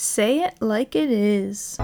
Say 0.00 0.44
it 0.44 0.54
like 0.60 0.94
it 0.94 1.10
is. 1.10 1.76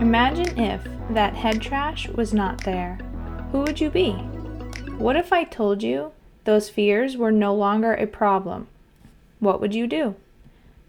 Imagine 0.00 0.58
if 0.58 0.82
that 1.10 1.34
head 1.36 1.62
trash 1.62 2.08
was 2.08 2.34
not 2.34 2.64
there. 2.64 2.98
Who 3.52 3.60
would 3.60 3.80
you 3.80 3.90
be? 3.90 4.10
What 4.98 5.14
if 5.14 5.32
I 5.32 5.44
told 5.44 5.84
you 5.84 6.10
those 6.42 6.68
fears 6.68 7.16
were 7.16 7.30
no 7.30 7.54
longer 7.54 7.94
a 7.94 8.08
problem? 8.08 8.66
What 9.38 9.60
would 9.60 9.72
you 9.72 9.86
do? 9.86 10.16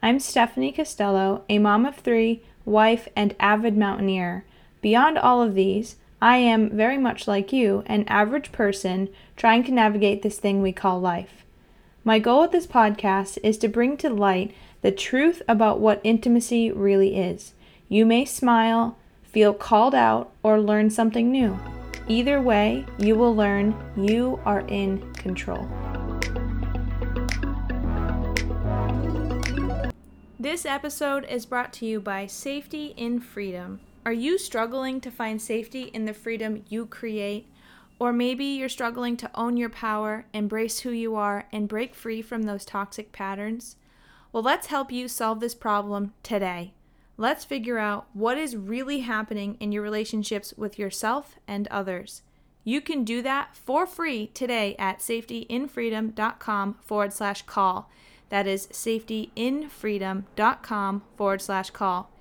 I'm 0.02 0.20
Stephanie 0.20 0.72
Costello, 0.72 1.44
a 1.48 1.60
mom 1.60 1.86
of 1.86 1.98
three, 1.98 2.42
wife, 2.66 3.08
and 3.16 3.36
avid 3.40 3.78
mountaineer. 3.78 4.44
Beyond 4.82 5.20
all 5.20 5.44
of 5.44 5.54
these, 5.54 5.98
I 6.20 6.38
am 6.38 6.76
very 6.76 6.98
much 6.98 7.28
like 7.28 7.54
you, 7.54 7.84
an 7.86 8.06
average 8.08 8.52
person 8.52 9.10
trying 9.38 9.64
to 9.66 9.72
navigate 9.72 10.24
this 10.24 10.40
thing 10.40 10.64
we 10.64 10.74
call 10.74 11.00
life. 11.00 11.46
My 12.10 12.18
goal 12.18 12.42
with 12.42 12.52
this 12.52 12.66
podcast 12.66 13.38
is 13.44 13.60
to 13.60 13.68
bring 13.68 13.96
to 13.98 14.10
light 14.10 14.52
the 14.82 14.92
truth 14.92 15.44
about 15.48 15.80
what 15.80 16.02
intimacy 16.04 16.72
really 16.72 17.16
is. 17.16 17.54
You 17.88 18.04
may 18.04 18.26
smile, 18.26 18.98
feel 19.22 19.54
called 19.54 19.94
out, 19.94 20.32
or 20.42 20.60
learn 20.60 20.90
something 20.90 21.32
new. 21.32 21.60
Either 22.08 22.42
way, 22.42 22.88
you 22.98 23.16
will 23.16 23.36
learn 23.36 23.76
you 23.96 24.40
are 24.44 24.62
in 24.62 25.14
control. 25.14 25.70
This 30.40 30.66
episode 30.66 31.26
is 31.26 31.46
brought 31.46 31.72
to 31.74 31.86
you 31.86 32.02
by 32.02 32.26
Safety 32.26 32.96
in 32.98 33.20
Freedom. 33.20 33.82
Are 34.04 34.12
you 34.12 34.40
struggling 34.40 35.00
to 35.02 35.12
find 35.12 35.40
safety 35.40 35.84
in 35.94 36.06
the 36.06 36.16
freedom 36.16 36.64
you 36.70 36.88
create? 36.88 37.46
Or 38.00 38.14
maybe 38.14 38.46
you're 38.46 38.70
struggling 38.70 39.18
to 39.18 39.30
own 39.36 39.58
your 39.58 39.70
power, 39.70 40.26
embrace 40.34 40.80
who 40.80 40.92
you 40.92 41.16
are, 41.16 41.48
and 41.52 41.68
break 41.68 41.94
free 41.94 42.22
from 42.22 42.44
those 42.44 42.64
toxic 42.64 43.12
patterns? 43.12 43.76
Well, 44.32 44.42
let's 44.42 44.68
help 44.68 44.90
you 44.92 45.10
solve 45.10 45.42
this 45.42 45.54
problem 45.54 46.14
today. 46.24 46.74
Let's 47.18 47.44
figure 47.44 47.78
out 47.78 48.08
what 48.14 48.38
is 48.38 48.56
really 48.56 49.02
happening 49.02 49.58
in 49.60 49.74
your 49.74 49.84
relationships 49.84 50.54
with 50.56 50.80
yourself 50.80 51.36
and 51.46 51.68
others. 51.68 52.22
You 52.64 52.80
can 52.80 53.04
do 53.04 53.22
that 53.24 53.58
for 53.58 53.86
free 53.86 54.28
today 54.28 54.78
at 54.80 55.00
safetyinfreedom.com 55.00 56.78
forward 56.82 57.12
slash 57.12 57.42
call. 57.42 57.92
That 58.30 58.48
is 58.48 58.68
safetyinfreedom.com 58.68 61.04
forward 61.18 61.42
slash 61.42 61.72
call. 61.72 62.12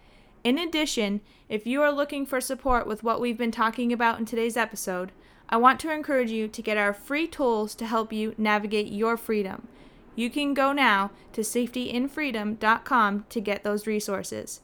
In 0.42 0.58
addition, 0.58 1.20
if 1.48 1.66
you 1.66 1.82
are 1.82 1.92
looking 1.92 2.24
for 2.24 2.40
support 2.40 2.86
with 2.86 3.02
what 3.02 3.20
we've 3.20 3.36
been 3.36 3.50
talking 3.50 3.92
about 3.92 4.18
in 4.18 4.24
today's 4.24 4.56
episode, 4.56 5.12
I 5.48 5.56
want 5.56 5.80
to 5.80 5.92
encourage 5.92 6.30
you 6.30 6.46
to 6.48 6.62
get 6.62 6.76
our 6.76 6.92
free 6.92 7.26
tools 7.26 7.74
to 7.76 7.86
help 7.86 8.12
you 8.12 8.34
navigate 8.36 8.88
your 8.88 9.16
freedom. 9.16 9.68
You 10.14 10.30
can 10.30 10.52
go 10.52 10.72
now 10.72 11.10
to 11.32 11.40
safetyinfreedom.com 11.40 13.26
to 13.28 13.40
get 13.40 13.64
those 13.64 13.86
resources. 13.86 14.60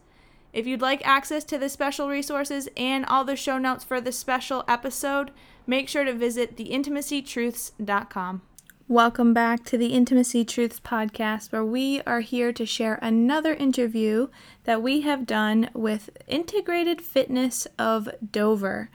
If 0.52 0.66
you'd 0.66 0.82
like 0.82 1.06
access 1.06 1.42
to 1.44 1.58
the 1.58 1.68
special 1.68 2.08
resources 2.08 2.68
and 2.76 3.04
all 3.06 3.24
the 3.24 3.34
show 3.34 3.58
notes 3.58 3.82
for 3.82 4.00
this 4.00 4.18
special 4.18 4.64
episode, 4.68 5.30
make 5.66 5.88
sure 5.88 6.04
to 6.04 6.12
visit 6.12 6.56
theintimacytruths.com. 6.56 8.42
Welcome 8.86 9.32
back 9.32 9.64
to 9.64 9.78
the 9.78 9.94
Intimacy 9.94 10.44
Truths 10.44 10.78
podcast, 10.78 11.50
where 11.50 11.64
we 11.64 12.02
are 12.02 12.20
here 12.20 12.52
to 12.52 12.66
share 12.66 12.98
another 13.00 13.54
interview 13.54 14.28
that 14.64 14.82
we 14.82 15.00
have 15.00 15.24
done 15.24 15.70
with 15.72 16.10
Integrated 16.28 17.00
Fitness 17.00 17.66
of 17.78 18.10
Dover. 18.30 18.90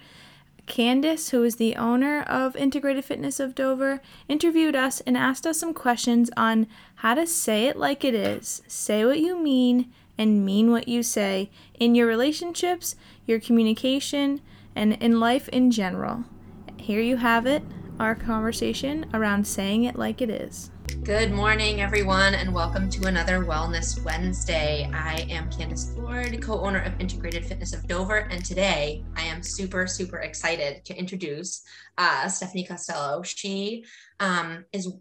Candice, 0.69 1.31
who 1.31 1.43
is 1.43 1.55
the 1.55 1.75
owner 1.75 2.21
of 2.21 2.55
Integrated 2.55 3.03
Fitness 3.03 3.39
of 3.39 3.55
Dover, 3.55 4.01
interviewed 4.29 4.75
us 4.75 5.01
and 5.01 5.17
asked 5.17 5.45
us 5.45 5.59
some 5.59 5.73
questions 5.73 6.29
on 6.37 6.67
how 6.95 7.15
to 7.15 7.27
say 7.27 7.65
it 7.65 7.75
like 7.75 8.05
it 8.05 8.13
is, 8.13 8.61
say 8.67 9.03
what 9.03 9.19
you 9.19 9.37
mean, 9.37 9.91
and 10.17 10.45
mean 10.45 10.71
what 10.71 10.87
you 10.87 11.01
say 11.01 11.49
in 11.79 11.95
your 11.95 12.07
relationships, 12.07 12.95
your 13.25 13.39
communication, 13.39 14.41
and 14.75 14.93
in 14.93 15.19
life 15.19 15.49
in 15.49 15.71
general. 15.71 16.23
Here 16.77 17.02
you 17.02 17.17
have 17.17 17.45
it 17.45 17.63
our 17.99 18.15
conversation 18.15 19.05
around 19.13 19.45
saying 19.45 19.83
it 19.83 19.97
like 19.97 20.21
it 20.21 20.29
is. 20.29 20.69
Good 20.89 21.32
morning, 21.32 21.82
everyone, 21.82 22.33
and 22.33 22.54
welcome 22.54 22.89
to 22.89 23.08
another 23.08 23.45
Wellness 23.45 24.04
Wednesday. 24.04 24.89
I 24.92 25.27
am 25.30 25.50
Candice 25.50 25.94
Ford, 25.94 26.42
co 26.42 26.60
owner 26.61 26.80
of 26.80 27.00
Integrated 27.00 27.45
Fitness 27.45 27.73
of 27.73 27.88
Dover, 27.88 28.27
and 28.32 28.44
today 28.44 29.04
I 29.16 29.22
am 29.22 29.44
super, 29.44 29.86
super 29.86 30.17
excited 30.20 30.83
to 30.86 30.98
introduce 30.98 31.61
uh, 32.00 32.27
Stephanie 32.27 32.66
Costello. 32.66 33.22
She 33.22 33.86
um, 34.20 34.66
is 34.73 34.92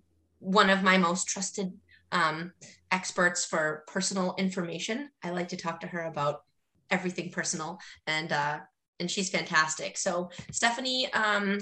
one 0.40 0.68
of 0.68 0.82
my 0.82 0.98
most 0.98 1.26
trusted 1.26 1.72
um, 2.12 2.52
experts 2.90 3.46
for 3.46 3.84
personal 3.86 4.34
information. 4.36 5.08
I 5.24 5.30
like 5.30 5.48
to 5.48 5.56
talk 5.56 5.80
to 5.80 5.86
her 5.86 6.04
about 6.04 6.42
everything 6.90 7.30
personal, 7.30 7.78
and 8.06 8.30
uh, 8.30 8.60
and 9.00 9.10
she's 9.10 9.30
fantastic. 9.30 9.96
So 9.96 10.30
Stephanie 10.52 11.10
um, 11.12 11.60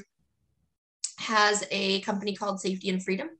has 1.19 1.65
a 1.71 2.01
company 2.01 2.35
called 2.35 2.61
Safety 2.61 2.89
in 2.89 3.01
Freedom. 3.01 3.31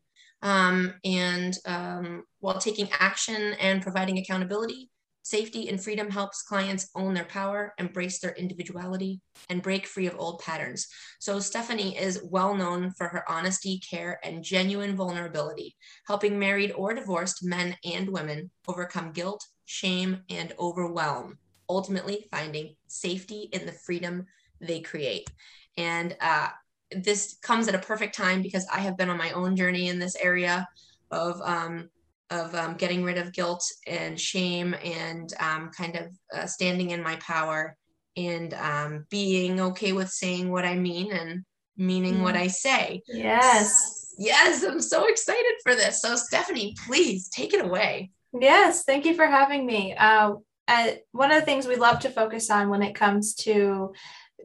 Um, 0.43 0.95
and 1.05 1.57
um, 1.67 2.25
while 2.41 2.59
taking 2.59 2.89
action 2.99 3.55
and 3.55 3.83
providing 3.83 4.19
accountability, 4.19 4.91
Safety 5.27 5.69
in 5.69 5.77
Freedom 5.77 6.09
helps 6.09 6.43
clients 6.43 6.89
own 6.95 7.13
their 7.15 7.25
power, 7.25 7.75
embrace 7.79 8.21
their 8.21 8.31
individuality, 8.31 9.21
and 9.51 9.61
break 9.61 9.85
free 9.85 10.07
of 10.07 10.15
old 10.17 10.39
patterns. 10.39 10.87
So, 11.19 11.41
Stephanie 11.41 11.99
is 11.99 12.23
well 12.23 12.55
known 12.55 12.93
for 12.93 13.09
her 13.09 13.29
honesty, 13.29 13.81
care, 13.81 14.21
and 14.23 14.45
genuine 14.45 14.95
vulnerability, 14.95 15.75
helping 16.07 16.39
married 16.39 16.71
or 16.71 16.95
divorced 16.95 17.45
men 17.45 17.77
and 17.85 18.09
women 18.09 18.53
overcome 18.69 19.11
guilt, 19.11 19.45
shame, 19.65 20.23
and 20.31 20.53
overwhelm, 20.61 21.39
ultimately 21.69 22.29
finding 22.31 22.77
safety 22.87 23.49
in 23.53 23.67
the 23.67 23.73
freedom 23.73 24.27
they 24.61 24.79
create. 24.79 25.29
And 25.77 26.17
uh, 26.21 26.51
this 26.91 27.37
comes 27.43 27.69
at 27.69 27.75
a 27.75 27.79
perfect 27.79 28.15
time 28.17 28.43
because 28.43 28.67
I 28.73 28.81
have 28.81 28.97
been 28.97 29.11
on 29.11 29.19
my 29.19 29.33
own 29.33 29.57
journey 29.57 29.89
in 29.89 29.99
this 29.99 30.17
area 30.17 30.67
of 31.11 31.41
um, 31.43 31.89
of 32.31 32.55
um, 32.55 32.75
getting 32.75 33.05
rid 33.05 33.19
of 33.19 33.33
guilt 33.33 33.65
and 33.87 34.21
shame 34.21 34.75
and 34.85 35.33
um, 35.39 35.71
kind 35.77 35.97
of 35.97 36.07
uh, 36.35 36.47
standing 36.47 36.91
in 36.91 37.03
my 37.03 37.17
power 37.17 37.77
and 38.17 38.55
um, 38.55 39.07
being 39.11 39.61
okay 39.61 39.93
with 39.93 40.09
saying 40.09 40.51
what 40.51 40.65
I 40.65 40.75
mean 40.75 41.13
and 41.13 41.45
meaning 41.77 42.23
what 42.23 42.37
I 42.37 42.47
say. 42.47 43.03
Yes. 43.07 44.15
Yes, 44.19 44.65
I'm 44.65 44.81
so 44.81 45.07
excited 45.07 45.53
for 45.63 45.75
this. 45.75 46.01
So, 46.01 46.17
Stephanie, 46.17 46.75
please 46.87 47.29
take 47.29 47.53
it 47.53 47.65
away. 47.65 48.11
Yes, 48.33 48.85
thank 48.85 49.05
you 49.05 49.15
for 49.15 49.27
having 49.27 49.67
me. 49.67 49.95
Uh, 49.95 50.35
uh, 50.69 50.91
one 51.13 51.31
of 51.31 51.39
the 51.39 51.45
things 51.45 51.67
we 51.67 51.77
love 51.77 52.01
to 52.01 52.11
focus 52.11 52.51
on 52.51 52.71
when 52.71 52.83
it 52.83 52.95
comes 52.95 53.35
to 53.35 53.93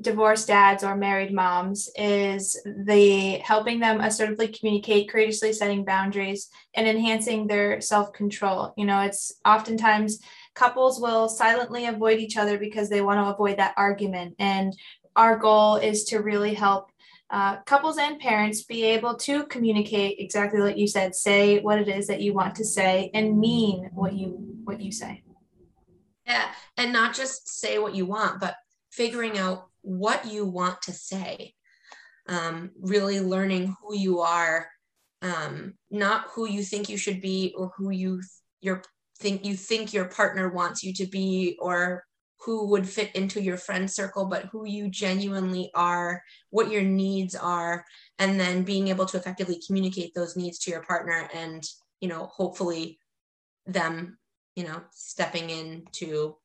divorced 0.02 0.48
dads 0.48 0.84
or 0.84 0.96
married 0.96 1.34
moms 1.34 1.90
is 1.96 2.60
the 2.66 3.38
helping 3.44 3.80
them 3.80 4.02
assertively 4.02 4.48
communicate, 4.48 5.10
courageously 5.10 5.54
setting 5.54 5.86
boundaries, 5.86 6.50
and 6.74 6.88
enhancing 6.88 7.48
their 7.48 7.82
self 7.82 8.12
control. 8.14 8.74
You 8.78 8.86
know, 8.86 9.02
it's 9.02 9.34
oftentimes 9.46 10.20
couples 10.56 11.00
will 11.00 11.30
silently 11.30 11.86
avoid 11.86 12.20
each 12.20 12.38
other 12.38 12.58
because 12.58 12.90
they 12.90 13.02
want 13.02 13.20
to 13.20 13.34
avoid 13.34 13.58
that 13.58 13.76
argument. 13.78 14.36
And 14.40 14.76
our 15.16 15.38
goal 15.38 15.76
is 15.76 16.06
to 16.06 16.20
really 16.20 16.54
help 16.54 16.92
uh, 17.30 17.62
couples 17.62 17.98
and 17.98 18.20
parents 18.20 18.64
be 18.64 18.84
able 18.84 19.16
to 19.16 19.46
communicate 19.46 20.18
exactly 20.20 20.60
what 20.60 20.78
you 20.78 20.86
said 20.86 21.16
say 21.16 21.60
what 21.60 21.80
it 21.80 21.88
is 21.88 22.08
that 22.08 22.20
you 22.20 22.34
want 22.34 22.54
to 22.56 22.66
say 22.66 23.10
and 23.14 23.40
mean 23.40 23.90
what 23.94 24.12
you 24.12 24.36
what 24.66 24.82
you 24.82 24.92
say 24.92 25.24
yeah 26.26 26.52
and 26.76 26.92
not 26.92 27.16
just 27.16 27.48
say 27.48 27.80
what 27.80 27.96
you 27.96 28.06
want 28.06 28.42
but 28.42 28.56
figuring 28.92 29.38
out 29.38 29.71
what 29.82 30.26
you 30.26 30.46
want 30.46 30.82
to 30.84 30.94
say. 30.94 31.54
Um, 32.28 32.72
really 32.80 33.20
learning 33.20 33.76
who 33.82 33.96
you 33.96 34.20
are 34.20 34.68
um, 35.22 35.76
not 35.90 36.26
who 36.34 36.48
you 36.48 36.64
think 36.64 36.90
you 36.90 36.98
should 36.98 37.22
be 37.22 37.54
or 37.58 37.72
who 37.78 37.92
you 37.92 38.22
your 38.62 38.84
think 39.20 39.46
you 39.46 39.56
think 39.56 39.94
your 39.94 40.06
partner 40.06 40.50
wants 40.50 40.84
you 40.84 40.94
to 40.94 41.06
be 41.06 41.58
or 41.60 42.04
who 42.40 42.68
would 42.70 42.90
fit 42.90 43.16
into 43.16 43.40
your 43.40 43.58
friend 43.58 43.90
circle 43.90 44.26
but 44.26 44.46
who 44.46 44.66
you 44.66 44.90
genuinely 44.90 45.70
are 45.76 46.24
what 46.50 46.72
your 46.72 46.82
needs 46.82 47.36
are 47.36 47.86
and 48.18 48.40
then 48.40 48.64
being 48.64 48.88
able 48.88 49.06
to 49.06 49.18
effectively 49.18 49.62
communicate 49.66 50.12
those 50.16 50.36
needs 50.36 50.58
to 50.58 50.72
your 50.72 50.82
partner 50.84 51.30
and 51.36 51.64
you 52.00 52.10
know 52.10 52.26
hopefully 52.36 52.98
them 53.68 54.18
you 54.56 54.64
know 54.64 54.82
stepping 54.92 55.52
into 55.52 56.36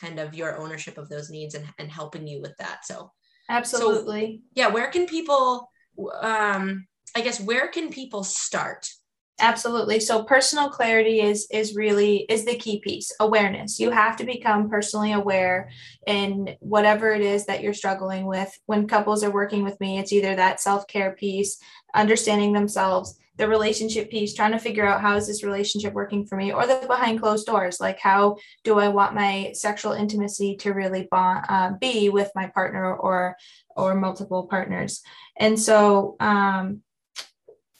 kind 0.00 0.18
of 0.18 0.34
your 0.34 0.58
ownership 0.58 0.98
of 0.98 1.08
those 1.08 1.30
needs 1.30 1.54
and, 1.54 1.66
and 1.78 1.90
helping 1.90 2.26
you 2.26 2.40
with 2.40 2.56
that. 2.58 2.84
So 2.84 3.12
absolutely. 3.48 4.40
so, 4.42 4.48
yeah 4.54 4.68
where 4.68 4.88
can 4.88 5.06
people 5.06 5.70
um 6.20 6.86
i 7.14 7.20
guess 7.20 7.40
where 7.40 7.68
can 7.68 7.90
people 7.90 8.24
start? 8.24 8.88
Absolutely. 9.38 10.00
So 10.00 10.24
personal 10.24 10.70
clarity 10.70 11.20
is 11.20 11.46
is 11.50 11.76
really 11.76 12.24
is 12.30 12.46
the 12.46 12.56
key 12.56 12.80
piece 12.80 13.12
awareness. 13.20 13.78
You 13.78 13.90
have 13.90 14.16
to 14.16 14.24
become 14.24 14.70
personally 14.70 15.12
aware 15.12 15.68
in 16.06 16.56
whatever 16.60 17.10
it 17.10 17.20
is 17.20 17.44
that 17.44 17.62
you're 17.62 17.74
struggling 17.74 18.24
with. 18.24 18.50
When 18.64 18.88
couples 18.88 19.22
are 19.22 19.30
working 19.30 19.62
with 19.62 19.78
me 19.78 19.98
it's 19.98 20.12
either 20.12 20.34
that 20.36 20.60
self-care 20.60 21.12
piece 21.12 21.58
understanding 21.94 22.54
themselves 22.54 23.18
the 23.36 23.48
relationship 23.48 24.10
piece, 24.10 24.34
trying 24.34 24.52
to 24.52 24.58
figure 24.58 24.86
out 24.86 25.00
how 25.00 25.16
is 25.16 25.26
this 25.26 25.44
relationship 25.44 25.92
working 25.92 26.26
for 26.26 26.36
me, 26.36 26.52
or 26.52 26.66
the 26.66 26.84
behind 26.86 27.20
closed 27.20 27.46
doors, 27.46 27.80
like 27.80 27.98
how 27.98 28.36
do 28.64 28.78
I 28.78 28.88
want 28.88 29.14
my 29.14 29.52
sexual 29.52 29.92
intimacy 29.92 30.56
to 30.56 30.72
really 30.72 31.08
bond, 31.10 31.44
uh, 31.48 31.72
be 31.80 32.08
with 32.08 32.30
my 32.34 32.46
partner 32.48 32.94
or 32.94 33.36
or 33.76 33.94
multiple 33.94 34.46
partners. 34.46 35.02
And 35.38 35.60
so 35.60 36.16
um, 36.18 36.80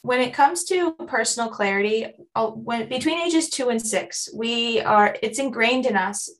when 0.03 0.21
it 0.21 0.35
comes 0.35 0.65
to 0.65 0.93
personal 1.09 1.49
clarity, 1.49 2.07
uh, 2.35 2.49
when 2.49 2.89
between 2.89 3.19
ages 3.19 3.49
two 3.49 3.71
and 3.71 3.81
six, 3.81 4.29
we 4.35 4.81
are 4.83 5.17
it's 5.23 5.39
ingrained 5.39 5.87
in 5.87 5.97
us 5.97 6.31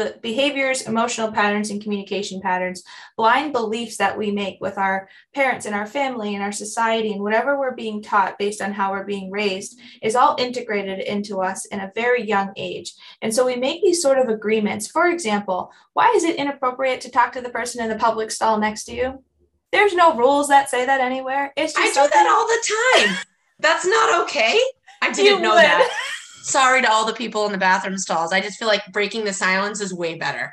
but 0.00 0.22
behaviors, 0.22 0.80
emotional 0.80 1.30
patterns, 1.30 1.68
and 1.68 1.82
communication 1.82 2.40
patterns, 2.40 2.82
blind 3.18 3.52
beliefs 3.52 3.98
that 3.98 4.16
we 4.16 4.30
make 4.30 4.56
with 4.58 4.78
our 4.78 5.10
parents 5.34 5.66
and 5.66 5.74
our 5.74 5.84
family 5.84 6.34
and 6.34 6.42
our 6.42 6.52
society 6.52 7.12
and 7.12 7.22
whatever 7.22 7.58
we're 7.58 7.74
being 7.74 8.00
taught 8.00 8.38
based 8.38 8.62
on 8.62 8.72
how 8.72 8.92
we're 8.92 9.04
being 9.04 9.30
raised 9.30 9.78
is 10.00 10.16
all 10.16 10.36
integrated 10.38 11.00
into 11.00 11.42
us 11.42 11.66
in 11.66 11.80
a 11.80 11.92
very 11.94 12.26
young 12.26 12.50
age. 12.56 12.94
And 13.20 13.34
so 13.34 13.44
we 13.44 13.56
make 13.56 13.82
these 13.82 14.00
sort 14.00 14.16
of 14.16 14.30
agreements. 14.30 14.86
For 14.86 15.06
example, 15.06 15.70
why 15.92 16.10
is 16.16 16.24
it 16.24 16.36
inappropriate 16.36 17.02
to 17.02 17.10
talk 17.10 17.32
to 17.32 17.42
the 17.42 17.50
person 17.50 17.82
in 17.82 17.90
the 17.90 18.02
public 18.02 18.30
stall 18.30 18.58
next 18.58 18.84
to 18.84 18.94
you? 18.94 19.22
There's 19.70 19.92
no 19.92 20.16
rules 20.16 20.48
that 20.48 20.70
say 20.70 20.86
that 20.86 21.02
anywhere. 21.02 21.52
It's 21.58 21.74
just 21.74 21.98
I 21.98 22.04
do 22.04 22.08
that 22.08 22.26
all 22.26 22.46
the 22.46 23.06
time. 23.12 23.26
That's 23.58 23.84
not 23.84 24.22
okay. 24.22 24.58
I 25.02 25.12
didn't 25.12 25.42
know 25.42 25.56
that. 25.56 25.90
Sorry 26.42 26.82
to 26.82 26.90
all 26.90 27.06
the 27.06 27.12
people 27.12 27.46
in 27.46 27.52
the 27.52 27.58
bathroom 27.58 27.98
stalls. 27.98 28.32
I 28.32 28.40
just 28.40 28.58
feel 28.58 28.68
like 28.68 28.90
breaking 28.92 29.24
the 29.24 29.32
silence 29.32 29.80
is 29.80 29.92
way 29.94 30.14
better. 30.16 30.52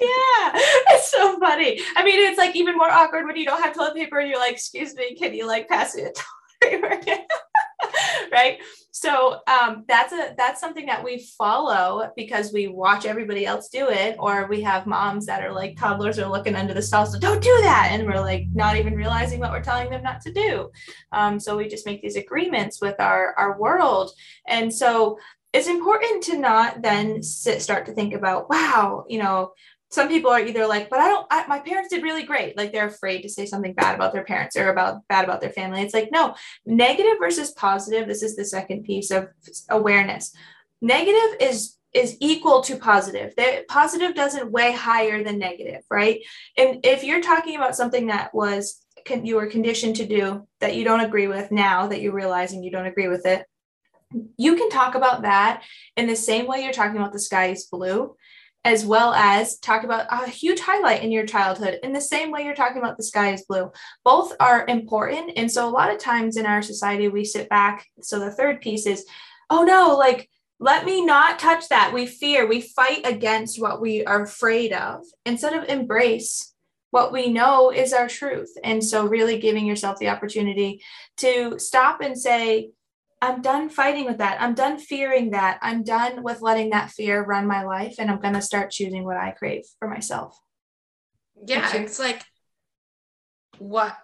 Yeah, 0.00 0.08
it's 0.54 1.10
so 1.10 1.38
funny. 1.38 1.80
I 1.96 2.04
mean, 2.04 2.20
it's 2.20 2.38
like 2.38 2.56
even 2.56 2.76
more 2.76 2.90
awkward 2.90 3.26
when 3.26 3.36
you 3.36 3.44
don't 3.44 3.62
have 3.62 3.74
toilet 3.74 3.94
paper 3.94 4.18
and 4.18 4.28
you're 4.28 4.38
like, 4.38 4.52
excuse 4.52 4.94
me, 4.94 5.14
can 5.14 5.34
you 5.34 5.46
like 5.46 5.68
pass 5.68 5.94
me 5.94 6.02
a 6.02 6.12
toilet 6.12 7.00
paper? 7.02 7.22
right? 8.32 8.58
So 8.90 9.40
um, 9.48 9.84
that's 9.88 10.12
a 10.12 10.34
that's 10.38 10.60
something 10.60 10.86
that 10.86 11.02
we 11.02 11.26
follow 11.36 12.12
because 12.16 12.52
we 12.52 12.68
watch 12.68 13.06
everybody 13.06 13.44
else 13.44 13.68
do 13.68 13.88
it, 13.88 14.16
or 14.20 14.46
we 14.46 14.60
have 14.62 14.86
moms 14.86 15.26
that 15.26 15.42
are 15.42 15.52
like 15.52 15.76
toddlers 15.76 16.18
are 16.18 16.30
looking 16.30 16.54
under 16.54 16.74
the 16.74 16.82
stall, 16.82 17.04
so 17.04 17.18
don't 17.18 17.42
do 17.42 17.56
that, 17.62 17.88
and 17.90 18.06
we're 18.06 18.20
like 18.20 18.44
not 18.54 18.76
even 18.76 18.94
realizing 18.94 19.40
what 19.40 19.50
we're 19.50 19.62
telling 19.62 19.90
them 19.90 20.02
not 20.02 20.20
to 20.20 20.32
do. 20.32 20.70
Um, 21.10 21.40
so 21.40 21.56
we 21.56 21.66
just 21.66 21.86
make 21.86 22.02
these 22.02 22.16
agreements 22.16 22.80
with 22.80 22.98
our 23.00 23.34
our 23.36 23.58
world, 23.58 24.12
and 24.46 24.72
so 24.72 25.18
it's 25.54 25.68
important 25.68 26.22
to 26.24 26.36
not 26.36 26.82
then 26.82 27.22
sit, 27.22 27.62
start 27.62 27.86
to 27.86 27.92
think 27.92 28.12
about, 28.12 28.50
wow, 28.50 29.04
you 29.08 29.18
know, 29.18 29.52
some 29.94 30.08
people 30.08 30.30
are 30.30 30.40
either 30.40 30.66
like, 30.66 30.90
but 30.90 30.98
I 30.98 31.08
don't, 31.08 31.26
I, 31.30 31.46
my 31.46 31.60
parents 31.60 31.88
did 31.88 32.02
really 32.02 32.24
great. 32.24 32.56
Like 32.56 32.72
they're 32.72 32.88
afraid 32.88 33.22
to 33.22 33.28
say 33.28 33.46
something 33.46 33.74
bad 33.74 33.94
about 33.94 34.12
their 34.12 34.24
parents 34.24 34.56
or 34.56 34.70
about 34.70 35.06
bad 35.08 35.24
about 35.24 35.40
their 35.40 35.50
family. 35.50 35.82
It's 35.82 35.94
like, 35.94 36.10
no, 36.10 36.34
negative 36.66 37.14
versus 37.20 37.52
positive. 37.52 38.08
This 38.08 38.22
is 38.22 38.34
the 38.34 38.44
second 38.44 38.82
piece 38.82 39.10
of 39.12 39.28
awareness. 39.70 40.34
Negative 40.82 41.36
is 41.40 41.76
is 41.94 42.16
equal 42.18 42.60
to 42.62 42.76
positive. 42.76 43.32
The 43.36 43.64
positive 43.68 44.16
doesn't 44.16 44.50
weigh 44.50 44.72
higher 44.72 45.22
than 45.22 45.38
negative, 45.38 45.82
right? 45.88 46.20
And 46.58 46.80
if 46.84 47.04
you're 47.04 47.22
talking 47.22 47.54
about 47.54 47.76
something 47.76 48.08
that 48.08 48.34
was 48.34 48.84
you 49.22 49.36
were 49.36 49.46
conditioned 49.46 49.94
to 49.96 50.06
do 50.06 50.46
that 50.60 50.74
you 50.74 50.82
don't 50.82 51.00
agree 51.00 51.28
with 51.28 51.52
now 51.52 51.86
that 51.86 52.00
you're 52.00 52.12
realizing 52.12 52.64
you 52.64 52.70
don't 52.72 52.86
agree 52.86 53.06
with 53.06 53.26
it, 53.26 53.46
you 54.36 54.56
can 54.56 54.70
talk 54.70 54.96
about 54.96 55.22
that 55.22 55.62
in 55.96 56.08
the 56.08 56.16
same 56.16 56.46
way 56.46 56.64
you're 56.64 56.72
talking 56.72 56.96
about 56.96 57.12
the 57.12 57.18
sky 57.20 57.46
is 57.46 57.66
blue 57.66 58.16
as 58.64 58.84
well 58.86 59.12
as 59.12 59.58
talk 59.58 59.84
about 59.84 60.06
a 60.10 60.28
huge 60.28 60.60
highlight 60.60 61.02
in 61.02 61.12
your 61.12 61.26
childhood 61.26 61.78
in 61.82 61.92
the 61.92 62.00
same 62.00 62.30
way 62.30 62.44
you're 62.44 62.54
talking 62.54 62.78
about 62.78 62.96
the 62.96 63.02
sky 63.02 63.32
is 63.32 63.44
blue. 63.46 63.70
Both 64.04 64.34
are 64.40 64.66
important. 64.66 65.32
And 65.36 65.50
so 65.50 65.68
a 65.68 65.70
lot 65.70 65.92
of 65.92 65.98
times 65.98 66.36
in 66.36 66.46
our 66.46 66.62
society, 66.62 67.08
we 67.08 67.24
sit 67.24 67.48
back. 67.48 67.86
So 68.00 68.18
the 68.18 68.30
third 68.30 68.60
piece 68.62 68.86
is, 68.86 69.04
oh 69.50 69.64
no, 69.64 69.96
like, 69.96 70.30
let 70.60 70.86
me 70.86 71.04
not 71.04 71.38
touch 71.38 71.68
that. 71.68 71.92
We 71.92 72.06
fear, 72.06 72.46
we 72.46 72.62
fight 72.62 73.02
against 73.04 73.60
what 73.60 73.82
we 73.82 74.04
are 74.04 74.22
afraid 74.22 74.72
of 74.72 75.04
instead 75.26 75.52
of 75.52 75.68
embrace 75.68 76.54
what 76.94 77.12
we 77.12 77.28
know 77.28 77.72
is 77.72 77.92
our 77.92 78.06
truth. 78.06 78.56
And 78.62 78.82
so, 78.82 79.04
really 79.04 79.40
giving 79.40 79.66
yourself 79.66 79.98
the 79.98 80.10
opportunity 80.10 80.80
to 81.16 81.58
stop 81.58 82.00
and 82.00 82.16
say, 82.16 82.70
I'm 83.24 83.40
done 83.40 83.70
fighting 83.70 84.04
with 84.04 84.18
that. 84.18 84.40
I'm 84.40 84.54
done 84.54 84.78
fearing 84.78 85.30
that. 85.30 85.58
I'm 85.62 85.82
done 85.82 86.22
with 86.22 86.42
letting 86.42 86.70
that 86.70 86.90
fear 86.90 87.24
run 87.24 87.46
my 87.46 87.64
life 87.64 87.94
and 87.98 88.10
I'm 88.10 88.20
going 88.20 88.34
to 88.34 88.42
start 88.42 88.70
choosing 88.70 89.04
what 89.04 89.16
I 89.16 89.30
crave 89.30 89.62
for 89.78 89.88
myself. 89.88 90.38
Yeah, 91.46 91.74
it's 91.74 91.98
like 91.98 92.22
what, 93.58 93.96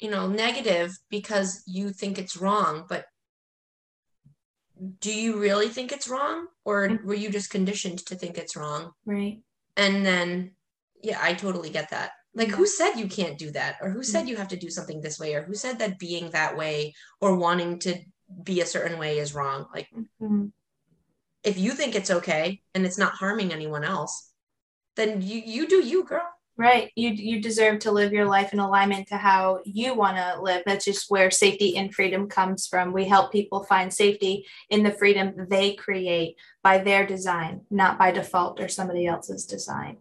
you 0.00 0.10
know, 0.10 0.26
negative 0.26 0.98
because 1.10 1.62
you 1.66 1.90
think 1.90 2.18
it's 2.18 2.36
wrong, 2.36 2.86
but 2.88 3.06
do 5.00 5.14
you 5.14 5.38
really 5.38 5.68
think 5.68 5.92
it's 5.92 6.08
wrong 6.08 6.48
or 6.64 6.88
mm-hmm. 6.88 7.06
were 7.06 7.14
you 7.14 7.30
just 7.30 7.50
conditioned 7.50 8.04
to 8.06 8.16
think 8.16 8.36
it's 8.36 8.56
wrong? 8.56 8.90
Right. 9.04 9.42
And 9.76 10.04
then 10.04 10.56
yeah, 11.02 11.20
I 11.22 11.34
totally 11.34 11.70
get 11.70 11.90
that. 11.90 12.10
Like 12.34 12.48
who 12.48 12.66
said 12.66 12.96
you 12.96 13.06
can't 13.06 13.38
do 13.38 13.52
that 13.52 13.76
or 13.80 13.90
who 13.90 14.02
said 14.02 14.22
mm-hmm. 14.22 14.30
you 14.30 14.36
have 14.36 14.48
to 14.48 14.56
do 14.56 14.70
something 14.70 15.00
this 15.00 15.20
way 15.20 15.34
or 15.34 15.42
who 15.44 15.54
said 15.54 15.78
that 15.78 16.00
being 16.00 16.30
that 16.30 16.56
way 16.56 16.94
or 17.20 17.36
wanting 17.36 17.78
to 17.80 17.96
be 18.42 18.60
a 18.60 18.66
certain 18.66 18.98
way 18.98 19.18
is 19.18 19.34
wrong. 19.34 19.66
Like 19.74 19.88
mm-hmm. 19.94 20.46
if 21.42 21.58
you 21.58 21.72
think 21.72 21.94
it's 21.94 22.10
okay 22.10 22.60
and 22.74 22.84
it's 22.84 22.98
not 22.98 23.12
harming 23.12 23.52
anyone 23.52 23.84
else, 23.84 24.30
then 24.96 25.22
you 25.22 25.42
you 25.44 25.68
do 25.68 25.84
you, 25.84 26.04
girl. 26.04 26.28
Right. 26.58 26.90
You 26.96 27.10
you 27.10 27.42
deserve 27.42 27.80
to 27.80 27.92
live 27.92 28.14
your 28.14 28.24
life 28.24 28.54
in 28.54 28.60
alignment 28.60 29.08
to 29.08 29.18
how 29.18 29.60
you 29.66 29.94
want 29.94 30.16
to 30.16 30.40
live. 30.40 30.62
That's 30.64 30.86
just 30.86 31.10
where 31.10 31.30
safety 31.30 31.76
and 31.76 31.94
freedom 31.94 32.28
comes 32.28 32.66
from. 32.66 32.94
We 32.94 33.04
help 33.04 33.30
people 33.30 33.64
find 33.64 33.92
safety 33.92 34.46
in 34.70 34.82
the 34.82 34.92
freedom 34.92 35.34
they 35.50 35.74
create 35.74 36.36
by 36.62 36.78
their 36.78 37.06
design, 37.06 37.60
not 37.70 37.98
by 37.98 38.10
default 38.10 38.58
or 38.58 38.68
somebody 38.68 39.06
else's 39.06 39.44
design. 39.44 39.98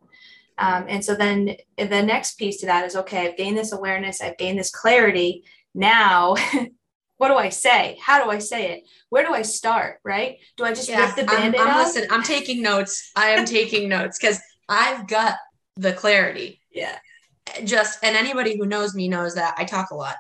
Um, 0.58 0.86
and 0.88 1.04
so 1.04 1.14
then 1.14 1.58
the 1.78 2.02
next 2.02 2.38
piece 2.38 2.62
to 2.62 2.68
that 2.68 2.86
is 2.86 2.96
okay, 2.96 3.28
I've 3.28 3.38
gained 3.38 3.58
this 3.58 3.74
awareness, 3.74 4.22
I've 4.22 4.38
gained 4.38 4.58
this 4.58 4.72
clarity. 4.72 5.44
Now 5.74 6.36
what 7.18 7.30
do 7.30 7.36
I 7.36 7.50
say? 7.50 7.98
How 8.02 8.24
do 8.24 8.30
I 8.30 8.40
say 8.40 8.74
it? 8.74 8.84
Where 9.10 9.26
do 9.26 9.34
I 9.34 9.42
start? 9.42 10.00
Right? 10.04 10.38
Do 10.58 10.66
I 10.66 10.74
just 10.74 10.90
yeah, 10.90 11.06
rip 11.06 11.16
the 11.16 11.24
band-aid 11.24 11.62
I'm, 11.62 11.68
I'm 11.68 11.86
Listen, 11.86 12.08
I'm 12.10 12.24
taking 12.24 12.62
notes. 12.62 13.12
I 13.16 13.30
am 13.30 13.46
taking 13.46 13.88
notes 13.90 14.18
because 14.20 14.40
I've 14.68 15.08
got 15.08 15.36
the 15.78 15.94
clarity. 15.94 16.62
Yeah. 16.72 16.98
Just 17.64 18.04
and 18.04 18.16
anybody 18.16 18.58
who 18.58 18.66
knows 18.66 18.96
me 18.96 19.08
knows 19.08 19.36
that 19.36 19.56
I 19.58 19.66
talk 19.66 19.92
a 19.92 19.96
lot. 19.96 20.16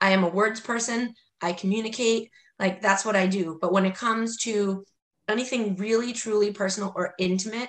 I 0.00 0.10
am 0.10 0.24
a 0.24 0.28
words 0.28 0.60
person. 0.60 1.14
I 1.40 1.52
communicate. 1.52 2.30
Like 2.58 2.80
that's 2.80 3.04
what 3.04 3.16
I 3.16 3.26
do. 3.26 3.58
But 3.60 3.72
when 3.72 3.86
it 3.86 3.94
comes 3.94 4.36
to 4.38 4.84
anything 5.28 5.76
really 5.76 6.12
truly 6.12 6.52
personal 6.52 6.92
or 6.96 7.14
intimate, 7.18 7.68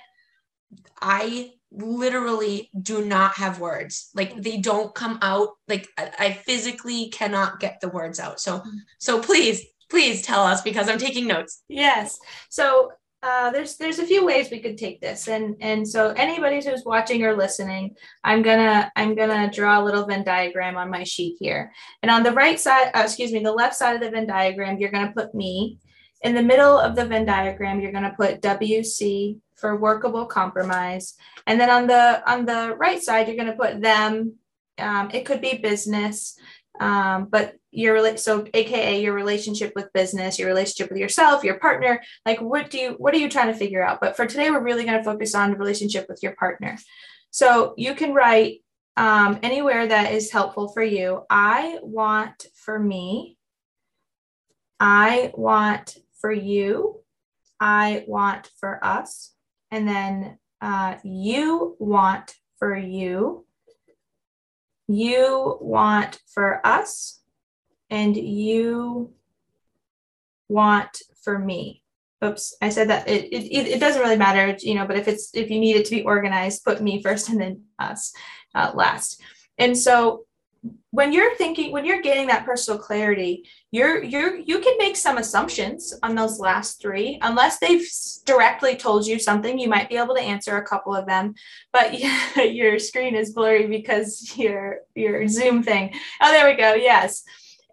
I 1.02 1.52
literally 1.74 2.70
do 2.80 3.04
not 3.04 3.36
have 3.36 3.60
words. 3.60 4.10
Like 4.14 4.42
they 4.42 4.58
don't 4.58 4.94
come 4.94 5.20
out. 5.22 5.50
Like 5.68 5.88
I, 5.98 6.34
physically 6.46 7.10
cannot 7.10 7.60
get 7.60 7.80
the 7.82 7.90
words 7.90 8.20
out. 8.20 8.40
So 8.40 8.60
mm-hmm. 8.60 8.78
so 9.00 9.22
please 9.22 9.66
please 9.90 10.22
tell 10.22 10.44
us 10.44 10.62
because 10.62 10.90
i'm 10.90 10.98
taking 10.98 11.28
notes. 11.28 11.64
Yes. 11.68 12.18
So 12.50 12.92
uh, 13.22 13.52
there's 13.52 13.78
there's 13.78 14.00
a 14.00 14.06
few 14.06 14.26
ways 14.26 14.52
we 14.52 14.60
could 14.60 14.78
take 14.78 15.00
this. 15.00 15.28
And 15.28 15.56
and 15.62 15.88
so 15.88 16.10
anybody 16.18 16.62
who's 16.64 16.84
watching 16.86 17.24
or 17.24 17.36
listening 17.36 17.96
i'm 18.24 18.42
gonna 18.42 18.92
i'm 18.96 19.16
gonna 19.16 19.50
draw 19.50 19.82
a 19.82 19.84
little 19.84 20.06
venn 20.06 20.24
diagram 20.24 20.78
on 20.78 20.90
my 20.90 21.04
sheet 21.04 21.38
here. 21.40 21.72
And 22.02 22.12
on 22.12 22.24
the 22.24 22.34
right 22.34 22.60
side 22.60 22.92
uh, 22.94 23.02
excuse 23.04 23.32
me 23.32 23.40
the 23.40 23.52
left 23.52 23.76
side 23.76 23.96
of 23.96 24.02
the 24.02 24.12
venn 24.12 24.28
diagram 24.28 24.78
you're 24.78 24.92
gonna 24.92 25.14
put 25.16 25.34
me 25.34 25.80
in 26.24 26.34
the 26.34 26.42
middle 26.42 26.80
of 26.80 26.96
the 26.96 27.06
venn 27.06 27.26
diagram 27.26 27.80
you're 27.80 27.92
gonna 27.92 28.16
put 28.18 28.42
wc 28.42 29.40
for 29.64 29.78
workable 29.78 30.26
compromise. 30.26 31.16
And 31.48 31.58
then 31.58 31.70
on 31.70 31.88
the 31.88 32.22
on 32.30 32.46
the 32.46 32.76
right 32.78 33.02
side, 33.02 33.28
you're 33.28 33.38
going 33.38 33.48
to 33.48 33.56
put 33.56 33.82
them. 33.82 34.34
Um, 34.78 35.10
it 35.14 35.26
could 35.26 35.40
be 35.40 35.58
business, 35.58 36.38
um, 36.82 37.28
but 37.32 37.56
your 37.72 38.18
so 38.18 38.46
AKA 38.54 39.02
your 39.02 39.14
relationship 39.14 39.72
with 39.74 39.94
business, 39.94 40.38
your 40.38 40.50
relationship 40.50 40.90
with 40.90 41.00
yourself, 41.00 41.46
your 41.46 41.60
partner. 41.60 42.02
Like, 42.26 42.42
what 42.42 42.72
do 42.72 42.78
you 42.78 42.90
what 42.98 43.14
are 43.14 43.20
you 43.20 43.30
trying 43.30 43.54
to 43.54 43.58
figure 43.58 43.82
out? 43.82 44.02
But 44.02 44.18
for 44.18 44.26
today, 44.26 44.52
we're 44.52 44.62
really 44.62 44.84
going 44.84 44.98
to 44.98 45.04
focus 45.04 45.34
on 45.34 45.52
the 45.52 45.58
relationship 45.58 46.08
with 46.10 46.22
your 46.22 46.36
partner. 46.36 46.78
So 47.32 47.74
you 47.78 47.96
can 47.96 48.14
write 48.14 48.64
um, 48.98 49.40
anywhere 49.44 49.88
that 49.88 50.12
is 50.12 50.30
helpful 50.30 50.68
for 50.74 50.84
you. 50.84 51.24
I 51.30 51.80
want 51.82 52.48
for 52.54 52.78
me. 52.78 53.38
I 54.78 55.32
want 55.36 55.98
for 56.24 56.32
you. 56.32 57.02
I 57.60 58.06
want 58.08 58.50
for 58.62 58.84
us 58.84 59.34
and 59.74 59.88
then 59.88 60.38
uh, 60.62 60.96
you 61.04 61.76
want 61.80 62.36
for 62.58 62.78
you, 62.78 63.46
you 64.88 65.58
want 65.60 66.20
for 66.32 66.66
us, 66.66 67.20
and 67.90 68.16
you 68.16 69.12
want 70.48 71.02
for 71.24 71.40
me. 71.40 71.82
Oops, 72.24 72.56
I 72.62 72.70
said 72.70 72.90
that 72.92 73.10
it, 73.10 73.34
it, 73.34 73.68
it 73.68 73.80
doesn't 73.80 74.02
really 74.02 74.16
matter, 74.16 74.56
you 74.62 74.76
know, 74.76 74.86
but 74.86 74.96
if 74.96 75.08
it's 75.08 75.32
if 75.34 75.50
you 75.50 75.60
need 75.60 75.76
it 75.76 75.86
to 75.86 75.96
be 75.96 76.04
organized, 76.04 76.64
put 76.64 76.82
me 76.82 77.02
first 77.02 77.30
and 77.30 77.42
then 77.42 77.64
us 77.80 78.14
uh, 78.54 78.72
last. 78.76 79.22
And 79.58 79.76
so 79.76 80.26
when 80.92 81.12
you're 81.12 81.36
thinking 81.36 81.72
when 81.72 81.86
you're 81.86 82.02
getting 82.02 82.28
that 82.28 82.46
personal 82.46 82.80
clarity 82.80 83.44
you're 83.72 84.04
you're 84.04 84.38
you 84.38 84.60
can 84.60 84.78
make 84.78 84.96
some 84.96 85.18
assumptions 85.18 85.94
on 86.04 86.16
those 86.16 86.40
last 86.40 86.82
three 86.82 87.18
unless 87.22 87.60
they've 87.60 87.86
directly 88.26 88.76
told 88.76 89.06
you 89.06 89.20
something 89.20 89.60
you 89.60 89.68
might 89.68 89.90
be 89.90 89.98
able 89.98 90.16
to 90.16 90.22
answer 90.22 90.58
a 90.58 90.66
couple 90.66 90.96
of 90.96 91.06
them 91.06 91.34
but 91.74 92.00
yeah, 92.00 92.42
your 92.42 92.80
screen 92.80 93.16
is 93.16 93.34
blurry 93.34 93.68
because 93.68 94.38
your 94.38 94.78
your 94.96 95.28
zoom 95.28 95.64
thing. 95.64 95.94
Oh 96.22 96.32
there 96.32 96.48
we 96.48 96.56
go 96.56 96.74
yes. 96.74 97.24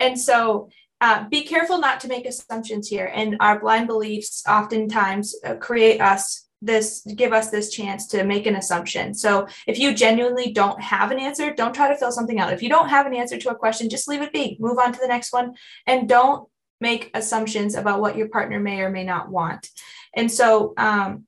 And 0.00 0.18
so 0.18 0.70
uh, 1.02 1.28
be 1.28 1.42
careful 1.44 1.78
not 1.78 2.00
to 2.00 2.08
make 2.08 2.26
assumptions 2.26 2.88
here 2.88 3.10
and 3.14 3.36
our 3.40 3.60
blind 3.60 3.86
beliefs 3.86 4.42
oftentimes 4.48 5.34
uh, 5.44 5.54
create 5.54 6.00
us 6.00 6.46
this 6.62 7.02
give 7.16 7.32
us 7.32 7.50
this 7.50 7.70
chance 7.70 8.06
to 8.08 8.24
make 8.24 8.46
an 8.46 8.56
assumption. 8.56 9.14
So 9.14 9.46
if 9.66 9.78
you 9.78 9.94
genuinely 9.94 10.52
don't 10.52 10.80
have 10.80 11.10
an 11.10 11.18
answer, 11.18 11.54
don't 11.54 11.74
try 11.74 11.88
to 11.88 11.96
fill 11.96 12.12
something 12.12 12.38
out. 12.38 12.52
If 12.52 12.62
you 12.62 12.68
don't 12.68 12.88
have 12.88 13.06
an 13.06 13.14
answer 13.14 13.38
to 13.38 13.50
a 13.50 13.54
question, 13.54 13.88
just 13.88 14.08
leave 14.08 14.22
it 14.22 14.32
be. 14.32 14.56
Move 14.60 14.78
on 14.78 14.92
to 14.92 15.00
the 15.00 15.08
next 15.08 15.32
one 15.32 15.54
and 15.86 16.08
don't 16.08 16.48
make 16.80 17.10
assumptions 17.14 17.74
about 17.74 18.00
what 18.00 18.16
your 18.16 18.28
partner 18.28 18.58
may 18.60 18.80
or 18.80 18.90
may 18.90 19.04
not 19.04 19.30
want. 19.30 19.68
And 20.14 20.30
so 20.30 20.74
um, 20.76 21.26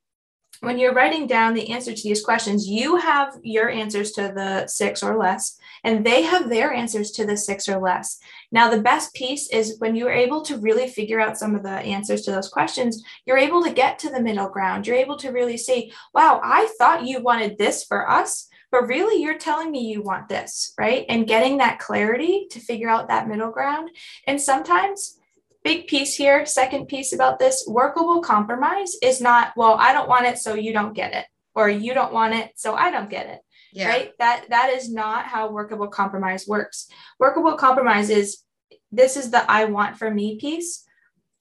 when 0.63 0.79
you're 0.79 0.95
writing 0.95 1.27
down 1.27 1.55
the 1.55 1.71
answer 1.71 1.93
to 1.93 2.03
these 2.03 2.25
questions, 2.25 2.69
you 2.69 2.97
have 2.97 3.37
your 3.43 3.69
answers 3.69 4.13
to 4.13 4.33
the 4.35 4.65
six 4.69 5.03
or 5.03 5.19
less, 5.19 5.59
and 5.83 6.07
they 6.07 6.23
have 6.23 6.49
their 6.49 6.73
answers 6.73 7.11
to 7.11 7.27
the 7.27 7.37
six 7.37 7.69
or 7.69 7.81
less. 7.81 8.19
Now, 8.53 8.71
the 8.71 8.81
best 8.81 9.13
piece 9.13 9.51
is 9.51 9.81
when 9.81 9.97
you're 9.97 10.13
able 10.13 10.41
to 10.43 10.59
really 10.59 10.87
figure 10.87 11.19
out 11.19 11.37
some 11.37 11.57
of 11.57 11.65
the 11.65 11.71
answers 11.71 12.23
to 12.23 12.31
those 12.31 12.49
questions, 12.49 13.03
you're 13.27 13.39
able 13.39 13.65
to 13.65 13.73
get 13.73 13.99
to 14.01 14.11
the 14.11 14.23
middle 14.23 14.49
ground. 14.49 14.87
You're 14.87 14.97
able 14.97 15.17
to 15.17 15.33
really 15.33 15.57
see, 15.57 15.93
wow, 16.15 16.41
I 16.45 16.73
thought 16.79 17.07
you 17.07 17.21
wanted 17.21 17.59
this 17.59 17.83
for 17.83 18.09
us, 18.09 18.49
but 18.71 18.87
really 18.87 19.21
you're 19.21 19.39
telling 19.39 19.73
me 19.73 19.91
you 19.91 20.01
want 20.01 20.29
this, 20.29 20.75
right? 20.79 21.05
And 21.09 21.27
getting 21.27 21.59
that 21.59 21.81
clarity 21.81 22.47
to 22.53 22.61
figure 22.61 22.89
out 22.89 23.09
that 23.09 23.27
middle 23.27 23.51
ground. 23.51 23.91
And 24.29 24.41
sometimes, 24.41 25.19
big 25.65 25.87
piece 25.87 26.15
here, 26.15 26.45
second 26.47 26.87
piece 26.87 27.13
about 27.13 27.39
this 27.39 27.65
workable 27.67 28.21
compromise 28.21 28.97
is 29.03 29.21
not, 29.21 29.53
well, 29.57 29.75
I 29.79 29.93
don't 29.93 30.09
want 30.09 30.27
it, 30.27 30.39
so 30.39 30.55
you 30.55 30.73
don't 30.73 30.95
get 30.95 31.15
it, 31.15 31.27
or 31.55 31.69
you 31.69 31.95
don't 31.95 32.13
want 32.13 32.35
it, 32.35 32.53
so 32.57 32.75
I 32.75 32.91
don't 32.91 33.11
get 33.11 33.27
it. 33.27 33.41
Yeah. 33.73 33.89
Right. 33.89 34.13
That 34.19 34.47
that 34.51 34.69
is 34.69 34.93
not 34.93 35.25
how 35.25 35.51
workable 35.51 35.89
compromise 35.89 36.47
works. 36.47 36.89
Workable 37.19 37.55
compromise 37.55 38.11
is 38.11 38.43
this 38.91 39.17
is 39.17 39.31
the 39.31 39.51
I 39.51 39.65
want 39.65 39.97
for 39.97 40.11
me 40.11 40.39
piece. 40.39 40.85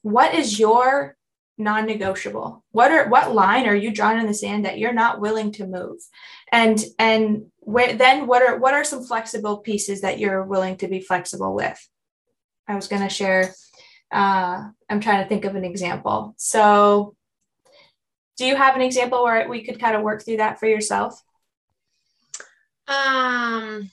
What 0.01 0.33
is 0.33 0.57
your 0.57 1.17
non-negotiable? 1.57 2.63
What 2.71 2.91
are 2.91 3.09
what 3.09 3.35
line 3.35 3.67
are 3.67 3.75
you 3.75 3.91
drawing 3.91 4.19
in 4.19 4.27
the 4.27 4.33
sand 4.33 4.63
that 4.63 4.79
you're 4.79 4.93
not 4.93 5.19
willing 5.19 5.51
to 5.53 5.67
move? 5.67 5.99
And 6.53 6.81
and 6.97 7.47
where, 7.59 7.93
then 7.93 8.27
what 8.27 8.41
are 8.41 8.57
what 8.57 8.73
are 8.73 8.85
some 8.85 9.03
flexible 9.03 9.57
pieces 9.57 9.99
that 9.99 10.17
you're 10.17 10.43
willing 10.43 10.77
to 10.77 10.87
be 10.87 11.01
flexible 11.01 11.53
with? 11.53 11.85
I 12.67 12.75
was 12.75 12.87
going 12.87 13.01
to 13.01 13.09
share 13.09 13.53
uh, 14.11 14.69
I'm 14.89 14.99
trying 14.99 15.23
to 15.23 15.29
think 15.29 15.45
of 15.45 15.55
an 15.55 15.63
example. 15.63 16.33
So, 16.37 17.15
do 18.37 18.45
you 18.45 18.55
have 18.55 18.75
an 18.75 18.81
example 18.81 19.23
where 19.23 19.47
we 19.47 19.63
could 19.63 19.79
kind 19.79 19.95
of 19.95 20.01
work 20.01 20.23
through 20.23 20.37
that 20.37 20.59
for 20.59 20.67
yourself? 20.67 21.21
Um, 22.87 23.91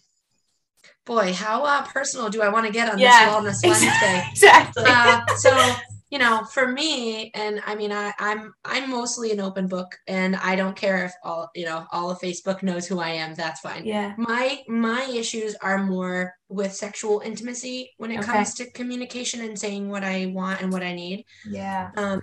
boy, 1.05 1.33
how 1.33 1.65
uh, 1.65 1.83
personal 1.83 2.31
do 2.31 2.43
I 2.43 2.49
want 2.49 2.67
to 2.67 2.73
get 2.73 2.91
on 2.91 2.99
yeah, 2.99 3.27
this 3.43 3.63
Wellness 3.63 3.69
Wednesday? 3.69 4.25
Exactly. 4.31 4.85
Uh, 4.87 5.27
so, 5.37 5.75
you 6.11 6.19
know, 6.19 6.45
for 6.45 6.67
me, 6.67 7.31
and 7.35 7.61
I 7.67 7.75
mean, 7.75 7.93
I, 7.93 8.13
I'm 8.19 8.55
I'm 8.65 8.91
mostly 8.91 9.31
an 9.31 9.41
open 9.41 9.67
book, 9.67 9.95
and 10.07 10.37
I 10.37 10.57
don't 10.57 10.75
care 10.75 11.05
if 11.05 11.13
all 11.23 11.51
you 11.55 11.67
know 11.67 11.87
all 11.93 12.11
of 12.11 12.19
Facebook 12.19 12.63
knows 12.63 12.87
who 12.87 12.99
I 12.99 13.11
am. 13.11 13.35
That's 13.35 13.61
fine. 13.61 13.85
Yeah. 13.85 14.15
My 14.17 14.63
my 14.69 15.03
issues 15.05 15.55
are 15.57 15.85
more 15.85 16.35
with 16.49 16.73
sexual 16.73 17.21
intimacy 17.21 17.93
when 17.99 18.11
it 18.11 18.21
okay. 18.21 18.33
comes 18.33 18.55
to 18.55 18.71
communication 18.73 19.43
and 19.43 19.59
saying 19.59 19.91
what 19.91 20.03
I 20.03 20.27
want 20.27 20.63
and 20.63 20.73
what 20.73 20.83
I 20.83 20.95
need. 20.95 21.25
Yeah. 21.47 21.91
Um, 21.97 22.23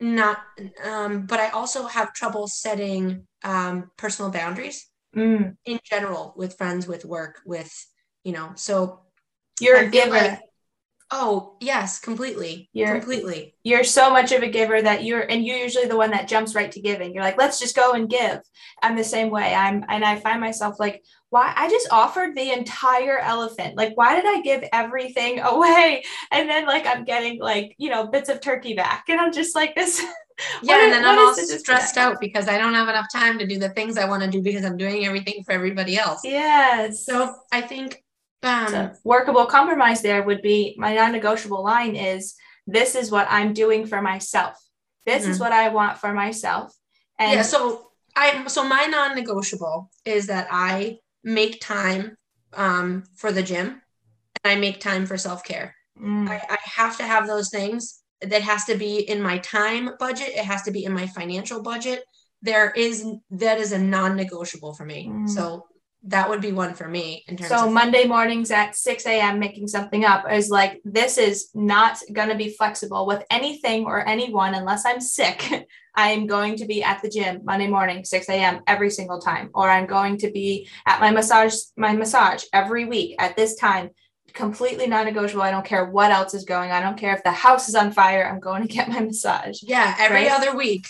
not 0.00 0.38
um, 0.84 1.26
but 1.26 1.40
I 1.40 1.48
also 1.48 1.86
have 1.86 2.14
trouble 2.14 2.46
setting 2.46 3.26
um 3.42 3.90
personal 3.96 4.30
boundaries 4.30 4.86
mm. 5.16 5.56
in 5.64 5.80
general 5.82 6.34
with 6.36 6.56
friends, 6.56 6.86
with 6.86 7.04
work, 7.04 7.40
with 7.44 7.72
you 8.22 8.32
know. 8.32 8.52
So 8.54 9.00
you're 9.60 9.78
a 9.78 9.88
giver. 9.88 10.10
Like, 10.12 10.40
Oh, 11.10 11.56
yes, 11.60 11.98
completely. 11.98 12.68
You're 12.74 12.98
completely. 12.98 13.54
You're 13.62 13.84
so 13.84 14.10
much 14.10 14.30
of 14.32 14.42
a 14.42 14.48
giver 14.48 14.80
that 14.82 15.04
you're 15.04 15.20
and 15.22 15.44
you're 15.44 15.56
usually 15.56 15.86
the 15.86 15.96
one 15.96 16.10
that 16.10 16.28
jumps 16.28 16.54
right 16.54 16.70
to 16.72 16.80
giving. 16.80 17.14
You're 17.14 17.24
like, 17.24 17.38
let's 17.38 17.58
just 17.58 17.74
go 17.74 17.92
and 17.92 18.10
give. 18.10 18.40
I'm 18.82 18.94
the 18.94 19.04
same 19.04 19.30
way. 19.30 19.54
I'm 19.54 19.84
and 19.88 20.04
I 20.04 20.20
find 20.20 20.38
myself 20.38 20.78
like, 20.78 21.02
why 21.30 21.52
I 21.56 21.70
just 21.70 21.88
offered 21.90 22.36
the 22.36 22.52
entire 22.52 23.18
elephant. 23.18 23.76
Like, 23.76 23.96
why 23.96 24.16
did 24.16 24.26
I 24.26 24.42
give 24.42 24.68
everything 24.70 25.40
away? 25.44 26.04
And 26.30 26.48
then 26.48 26.66
like 26.66 26.86
I'm 26.86 27.04
getting 27.04 27.40
like, 27.40 27.74
you 27.78 27.88
know, 27.88 28.06
bits 28.06 28.28
of 28.28 28.42
turkey 28.42 28.74
back. 28.74 29.04
And 29.08 29.18
I'm 29.18 29.32
just 29.32 29.54
like 29.54 29.74
this. 29.74 30.00
yeah, 30.62 30.84
and 30.84 30.92
then 30.92 31.06
I'm 31.06 31.18
all 31.18 31.34
stressed 31.34 31.96
out 31.96 32.20
because 32.20 32.48
I 32.48 32.58
don't 32.58 32.74
have 32.74 32.88
enough 32.88 33.06
time 33.10 33.38
to 33.38 33.46
do 33.46 33.58
the 33.58 33.70
things 33.70 33.96
I 33.96 34.06
want 34.06 34.24
to 34.24 34.30
do 34.30 34.42
because 34.42 34.64
I'm 34.64 34.76
doing 34.76 35.06
everything 35.06 35.42
for 35.44 35.52
everybody 35.52 35.96
else. 35.96 36.20
Yes. 36.22 37.06
So 37.06 37.34
I 37.50 37.62
think 37.62 38.02
um, 38.42 38.68
so 38.68 38.92
workable 39.04 39.46
compromise 39.46 40.00
there 40.02 40.22
would 40.22 40.42
be 40.42 40.74
my 40.78 40.94
non-negotiable 40.94 41.62
line 41.62 41.96
is 41.96 42.34
this 42.66 42.94
is 42.94 43.10
what 43.10 43.26
I'm 43.30 43.52
doing 43.52 43.86
for 43.86 44.00
myself. 44.02 44.56
This 45.06 45.22
mm-hmm. 45.22 45.32
is 45.32 45.40
what 45.40 45.52
I 45.52 45.70
want 45.70 45.98
for 45.98 46.12
myself. 46.12 46.72
And 47.18 47.38
yeah, 47.38 47.42
so 47.42 47.90
I 48.14 48.46
so 48.46 48.62
my 48.68 48.84
non-negotiable 48.84 49.90
is 50.04 50.26
that 50.26 50.48
I 50.50 50.98
make 51.24 51.60
time 51.60 52.16
um, 52.52 53.04
for 53.16 53.32
the 53.32 53.42
gym 53.42 53.82
and 54.44 54.52
I 54.52 54.56
make 54.56 54.80
time 54.80 55.06
for 55.06 55.16
self-care. 55.16 55.74
Mm. 56.00 56.28
I, 56.28 56.36
I 56.48 56.58
have 56.62 56.96
to 56.98 57.04
have 57.04 57.26
those 57.26 57.50
things. 57.50 58.02
That 58.20 58.42
has 58.42 58.64
to 58.64 58.76
be 58.76 58.98
in 58.98 59.22
my 59.22 59.38
time 59.38 59.90
budget. 60.00 60.30
It 60.30 60.44
has 60.44 60.62
to 60.62 60.72
be 60.72 60.84
in 60.84 60.92
my 60.92 61.06
financial 61.06 61.62
budget. 61.62 62.02
There 62.42 62.72
is 62.72 63.06
that 63.30 63.58
is 63.58 63.70
a 63.70 63.78
non-negotiable 63.78 64.74
for 64.74 64.84
me. 64.84 65.06
Mm. 65.06 65.28
So 65.28 65.66
that 66.04 66.28
would 66.28 66.40
be 66.40 66.52
one 66.52 66.74
for 66.74 66.88
me 66.88 67.24
in 67.26 67.36
terms 67.36 67.50
so 67.50 67.66
of 67.66 67.72
monday 67.72 68.04
mornings 68.04 68.50
at 68.50 68.76
6 68.76 69.06
a.m 69.06 69.38
making 69.38 69.66
something 69.66 70.04
up 70.04 70.30
is 70.30 70.48
like 70.48 70.80
this 70.84 71.18
is 71.18 71.50
not 71.54 71.98
going 72.12 72.28
to 72.28 72.36
be 72.36 72.50
flexible 72.50 73.04
with 73.06 73.24
anything 73.30 73.84
or 73.84 74.06
anyone 74.06 74.54
unless 74.54 74.84
i'm 74.86 75.00
sick. 75.00 75.66
I 75.94 76.10
am 76.10 76.28
going 76.28 76.54
to 76.58 76.64
be 76.64 76.84
at 76.84 77.02
the 77.02 77.08
gym 77.08 77.40
monday 77.42 77.66
morning 77.66 78.04
6 78.04 78.28
a.m 78.28 78.60
every 78.68 78.88
single 78.88 79.20
time. 79.20 79.50
Or 79.52 79.68
i'm 79.68 79.86
going 79.86 80.18
to 80.18 80.30
be 80.30 80.68
at 80.86 81.00
my 81.00 81.10
massage 81.10 81.56
my 81.76 81.92
massage 81.92 82.44
every 82.52 82.84
week 82.84 83.16
at 83.18 83.36
this 83.36 83.56
time. 83.56 83.90
Completely 84.32 84.86
non-negotiable. 84.86 85.42
I 85.42 85.50
don't 85.50 85.64
care 85.64 85.86
what 85.86 86.12
else 86.12 86.34
is 86.34 86.44
going 86.44 86.70
on. 86.70 86.76
I 86.76 86.84
don't 86.84 86.98
care 86.98 87.16
if 87.16 87.24
the 87.24 87.32
house 87.32 87.68
is 87.68 87.74
on 87.74 87.90
fire. 87.90 88.24
I'm 88.24 88.38
going 88.38 88.62
to 88.62 88.68
get 88.72 88.88
my 88.88 89.00
massage. 89.00 89.58
Yeah 89.62 89.96
every 89.98 90.28
right? 90.28 90.30
other 90.30 90.56
week 90.56 90.86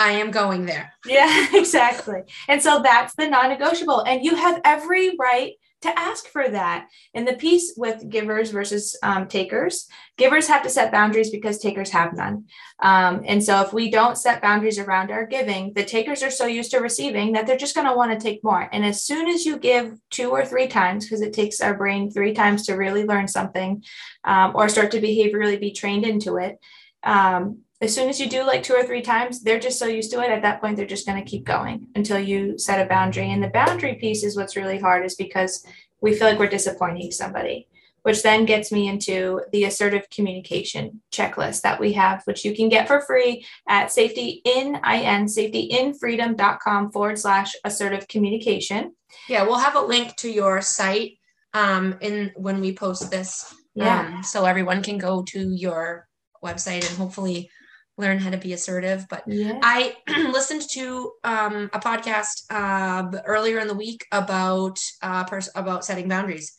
I 0.00 0.12
am 0.12 0.30
going 0.30 0.66
there. 0.66 0.92
Yeah, 1.06 1.46
exactly. 1.54 2.20
And 2.46 2.62
so 2.62 2.82
that's 2.82 3.14
the 3.14 3.26
non 3.26 3.48
negotiable. 3.48 4.00
And 4.02 4.22
you 4.22 4.36
have 4.36 4.60
every 4.64 5.16
right 5.18 5.54
to 5.80 5.98
ask 5.98 6.26
for 6.26 6.46
that. 6.46 6.88
In 7.14 7.24
the 7.24 7.32
piece 7.32 7.72
with 7.74 8.08
givers 8.08 8.50
versus 8.50 8.96
um, 9.02 9.26
takers, 9.28 9.88
givers 10.18 10.46
have 10.48 10.62
to 10.64 10.68
set 10.68 10.92
boundaries 10.92 11.30
because 11.30 11.58
takers 11.58 11.90
have 11.90 12.14
none. 12.14 12.44
Um, 12.80 13.22
and 13.26 13.42
so 13.42 13.62
if 13.62 13.72
we 13.72 13.90
don't 13.90 14.18
set 14.18 14.42
boundaries 14.42 14.78
around 14.78 15.10
our 15.10 15.24
giving, 15.26 15.72
the 15.72 15.84
takers 15.84 16.22
are 16.22 16.30
so 16.30 16.44
used 16.44 16.70
to 16.72 16.80
receiving 16.80 17.32
that 17.32 17.46
they're 17.46 17.56
just 17.56 17.74
going 17.74 17.86
to 17.86 17.96
want 17.96 18.12
to 18.12 18.22
take 18.22 18.44
more. 18.44 18.68
And 18.72 18.84
as 18.84 19.02
soon 19.02 19.26
as 19.26 19.46
you 19.46 19.58
give 19.58 19.98
two 20.10 20.30
or 20.30 20.44
three 20.44 20.68
times, 20.68 21.06
because 21.06 21.22
it 21.22 21.32
takes 21.32 21.62
our 21.62 21.74
brain 21.74 22.10
three 22.10 22.34
times 22.34 22.66
to 22.66 22.74
really 22.74 23.04
learn 23.04 23.26
something 23.26 23.82
um, 24.24 24.52
or 24.54 24.68
start 24.68 24.90
to 24.90 25.00
behaviorally 25.00 25.58
be 25.58 25.72
trained 25.72 26.04
into 26.04 26.36
it. 26.36 26.58
Um, 27.02 27.60
as 27.82 27.94
soon 27.94 28.10
as 28.10 28.20
you 28.20 28.28
do 28.28 28.44
like 28.44 28.62
two 28.62 28.74
or 28.74 28.84
three 28.84 29.00
times, 29.00 29.42
they're 29.42 29.58
just 29.58 29.78
so 29.78 29.86
used 29.86 30.10
to 30.12 30.20
it. 30.20 30.30
At 30.30 30.42
that 30.42 30.60
point, 30.60 30.76
they're 30.76 30.86
just 30.86 31.06
going 31.06 31.22
to 31.22 31.28
keep 31.28 31.44
going 31.44 31.86
until 31.94 32.18
you 32.18 32.58
set 32.58 32.84
a 32.84 32.88
boundary. 32.88 33.30
And 33.30 33.42
the 33.42 33.48
boundary 33.48 33.94
piece 33.94 34.22
is 34.22 34.36
what's 34.36 34.56
really 34.56 34.78
hard, 34.78 35.04
is 35.06 35.14
because 35.14 35.64
we 36.02 36.14
feel 36.14 36.28
like 36.28 36.38
we're 36.38 36.48
disappointing 36.48 37.10
somebody, 37.10 37.68
which 38.02 38.22
then 38.22 38.44
gets 38.44 38.70
me 38.70 38.88
into 38.88 39.40
the 39.52 39.64
assertive 39.64 40.08
communication 40.10 41.00
checklist 41.10 41.62
that 41.62 41.80
we 41.80 41.94
have, 41.94 42.22
which 42.24 42.44
you 42.44 42.54
can 42.54 42.68
get 42.68 42.86
for 42.86 43.00
free 43.00 43.46
at 43.66 43.90
safety 43.90 44.42
in 44.44 44.76
in 44.76 45.26
safetyinfreedom.com 45.26 46.92
forward 46.92 47.18
slash 47.18 47.54
assertive 47.64 48.06
communication. 48.08 48.94
Yeah, 49.26 49.44
we'll 49.44 49.58
have 49.58 49.76
a 49.76 49.80
link 49.80 50.16
to 50.16 50.30
your 50.30 50.60
site 50.60 51.18
um, 51.54 51.96
in 52.02 52.32
when 52.36 52.60
we 52.60 52.74
post 52.74 53.10
this. 53.10 53.54
Yeah. 53.74 54.00
Um, 54.00 54.22
so 54.22 54.44
everyone 54.44 54.82
can 54.82 54.98
go 54.98 55.22
to 55.28 55.50
your 55.54 56.08
website 56.44 56.88
and 56.88 56.98
hopefully 56.98 57.50
learn 58.00 58.18
how 58.18 58.30
to 58.30 58.36
be 58.36 58.52
assertive. 58.52 59.06
But 59.08 59.24
yeah. 59.26 59.58
I 59.62 59.96
listened 60.32 60.62
to 60.72 61.12
um, 61.24 61.70
a 61.72 61.78
podcast 61.78 62.44
uh, 62.50 63.18
earlier 63.26 63.58
in 63.58 63.68
the 63.68 63.74
week 63.74 64.06
about 64.12 64.78
uh, 65.02 65.24
pers- 65.24 65.50
about 65.54 65.84
setting 65.84 66.08
boundaries, 66.08 66.56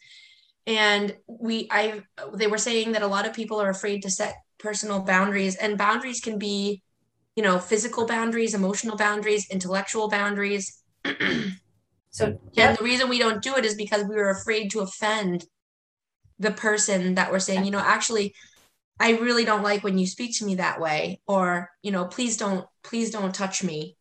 and 0.67 1.15
we 1.27 1.67
I 1.71 2.03
they 2.33 2.47
were 2.47 2.57
saying 2.57 2.93
that 2.93 3.01
a 3.01 3.07
lot 3.07 3.27
of 3.27 3.33
people 3.33 3.61
are 3.61 3.69
afraid 3.69 4.03
to 4.03 4.09
set 4.09 4.35
personal 4.59 5.01
boundaries, 5.01 5.55
and 5.55 5.77
boundaries 5.77 6.21
can 6.21 6.37
be, 6.37 6.81
you 7.35 7.43
know, 7.43 7.59
physical 7.59 8.05
boundaries, 8.05 8.53
emotional 8.53 8.95
boundaries, 8.95 9.47
intellectual 9.49 10.07
boundaries. 10.09 10.81
So 12.11 12.37
yep. 12.53 12.69
and 12.69 12.77
the 12.77 12.83
reason 12.83 13.09
we 13.09 13.19
don't 13.19 13.41
do 13.41 13.55
it 13.55 13.65
is 13.65 13.75
because 13.75 14.03
we 14.03 14.15
were 14.15 14.29
afraid 14.29 14.69
to 14.71 14.81
offend 14.81 15.45
the 16.37 16.51
person 16.51 17.15
that 17.15 17.31
we're 17.31 17.39
saying, 17.39 17.65
you 17.65 17.71
know, 17.71 17.79
actually, 17.79 18.35
I 19.01 19.17
really 19.17 19.45
don't 19.45 19.63
like 19.63 19.83
when 19.83 19.97
you 19.97 20.05
speak 20.05 20.37
to 20.37 20.45
me 20.45 20.55
that 20.55 20.79
way, 20.79 21.21
or, 21.27 21.71
you 21.81 21.91
know, 21.91 22.05
please 22.05 22.37
don't, 22.37 22.67
please 22.83 23.09
don't 23.09 23.33
touch 23.33 23.63
me, 23.63 23.97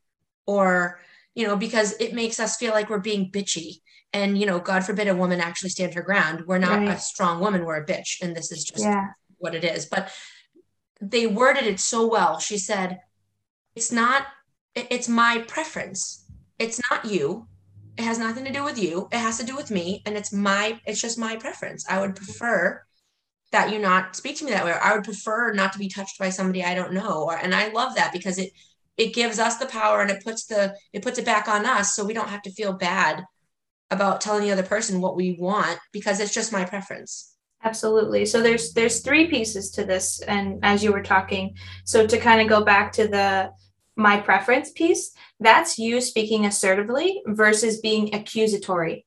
or, 0.47 1.01
you 1.35 1.47
know, 1.47 1.57
because 1.57 1.95
it 1.99 2.13
makes 2.13 2.39
us 2.39 2.57
feel 2.57 2.73
like 2.73 2.91
we're 2.91 2.99
being 2.99 3.31
bitchy. 3.33 3.81
And, 4.13 4.37
you 4.37 4.45
know, 4.45 4.59
God 4.59 4.85
forbid 4.85 5.09
a 5.09 5.15
woman 5.15 5.41
actually 5.41 5.71
stand 5.71 5.95
her 5.95 6.03
ground. 6.03 6.45
We're 6.47 6.59
not 6.59 6.81
right. 6.81 6.91
a 6.91 6.99
strong 6.99 7.41
woman, 7.41 7.65
we're 7.65 7.83
a 7.83 7.87
bitch. 7.87 8.21
And 8.21 8.37
this 8.37 8.53
is 8.53 8.65
just 8.65 8.85
yeah. 8.85 9.07
what 9.39 9.55
it 9.55 9.65
is. 9.65 9.87
But 9.87 10.13
they 11.01 11.27
worded 11.27 11.65
it 11.65 11.81
so 11.81 12.07
well. 12.07 12.39
She 12.39 12.59
said, 12.59 13.01
it's 13.75 13.91
not, 13.91 14.27
it's 14.75 15.09
my 15.09 15.45
preference. 15.49 16.27
It's 16.59 16.81
not 16.91 17.07
you. 17.07 17.47
It 17.97 18.03
has 18.03 18.19
nothing 18.19 18.45
to 18.45 18.53
do 18.53 18.65
with 18.65 18.79
you. 18.79 19.09
It 19.13 19.19
has 19.19 19.39
to 19.39 19.47
do 19.47 19.57
with 19.57 19.71
me. 19.71 20.03
And 20.05 20.17
it's 20.17 20.33
my, 20.33 20.79
it's 20.85 21.01
just 21.01 21.19
my 21.19 21.37
preference. 21.37 21.87
I 21.89 22.01
would 22.01 22.17
prefer 22.17 22.83
that 23.53 23.73
you 23.73 23.79
not 23.79 24.17
speak 24.17 24.37
to 24.39 24.45
me 24.45 24.53
that 24.53 24.65
way. 24.65 24.73
Or 24.73 24.83
I 24.83 24.95
would 24.95 25.05
prefer 25.05 25.53
not 25.53 25.73
to 25.73 25.79
be 25.79 25.89
touched 25.89 26.19
by 26.19 26.31
somebody 26.31 26.65
I 26.65 26.75
don't 26.75 26.93
know. 26.93 27.25
Or, 27.25 27.37
and 27.37 27.55
I 27.55 27.69
love 27.69 27.97
that 27.97 28.13
because 28.13 28.39
it, 28.39 28.51
it 28.97 29.15
gives 29.15 29.39
us 29.39 29.57
the 29.57 29.67
power 29.67 30.01
and 30.01 30.11
it 30.11 30.23
puts 30.23 30.47
the, 30.47 30.75
it 30.93 31.03
puts 31.03 31.19
it 31.19 31.25
back 31.25 31.49
on 31.49 31.67
us. 31.67 31.95
So 31.95 32.05
we 32.05 32.15
don't 32.15 32.29
have 32.29 32.43
to 32.43 32.53
feel 32.53 32.73
bad 32.73 33.25
about 33.91 34.21
telling 34.21 34.43
the 34.43 34.53
other 34.53 34.63
person 34.63 35.01
what 35.01 35.17
we 35.17 35.37
want 35.39 35.79
because 35.93 36.21
it's 36.21 36.35
just 36.35 36.53
my 36.53 36.65
preference. 36.65 37.35
Absolutely. 37.63 38.25
So 38.25 38.41
there's 38.41 38.73
there's 38.73 39.01
three 39.01 39.27
pieces 39.27 39.71
to 39.73 39.85
this 39.85 40.21
and 40.23 40.61
as 40.63 40.83
you 40.83 40.93
were 40.93 41.03
talking, 41.03 41.57
so 41.85 42.07
to 42.07 42.19
kind 42.19 42.41
of 42.41 42.49
go 42.49 42.65
back 42.65 42.93
to 42.93 43.07
the 43.07 43.51
my 43.97 44.19
preference 44.19 44.71
piece, 44.71 45.13
that's 45.41 45.79
you 45.79 46.01
speaking 46.01 46.47
assertively 46.47 47.21
versus 47.27 47.81
being 47.81 48.15
accusatory. 48.15 49.05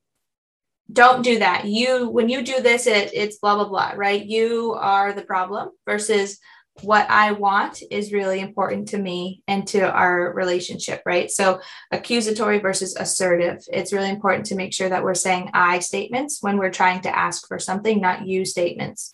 Don't 0.91 1.23
do 1.23 1.39
that. 1.39 1.65
You 1.65 2.09
when 2.09 2.29
you 2.29 2.43
do 2.43 2.61
this 2.61 2.87
it 2.87 3.13
it's 3.13 3.37
blah 3.37 3.55
blah 3.55 3.67
blah, 3.67 3.93
right? 3.95 4.23
You 4.23 4.73
are 4.73 5.13
the 5.13 5.23
problem 5.23 5.69
versus 5.85 6.39
what 6.81 7.07
I 7.09 7.33
want 7.33 7.83
is 7.91 8.11
really 8.11 8.39
important 8.39 8.87
to 8.89 8.97
me 8.97 9.43
and 9.47 9.67
to 9.67 9.91
our 9.91 10.33
relationship, 10.33 11.03
right? 11.05 11.29
So, 11.29 11.61
accusatory 11.91 12.59
versus 12.59 12.95
assertive. 12.95 13.63
It's 13.71 13.93
really 13.93 14.09
important 14.09 14.47
to 14.47 14.55
make 14.55 14.73
sure 14.73 14.89
that 14.89 15.03
we're 15.03 15.13
saying 15.13 15.51
I 15.53 15.79
statements 15.79 16.39
when 16.41 16.57
we're 16.57 16.71
trying 16.71 17.01
to 17.01 17.15
ask 17.15 17.47
for 17.47 17.59
something, 17.59 18.01
not 18.01 18.27
you 18.27 18.43
statements 18.43 19.13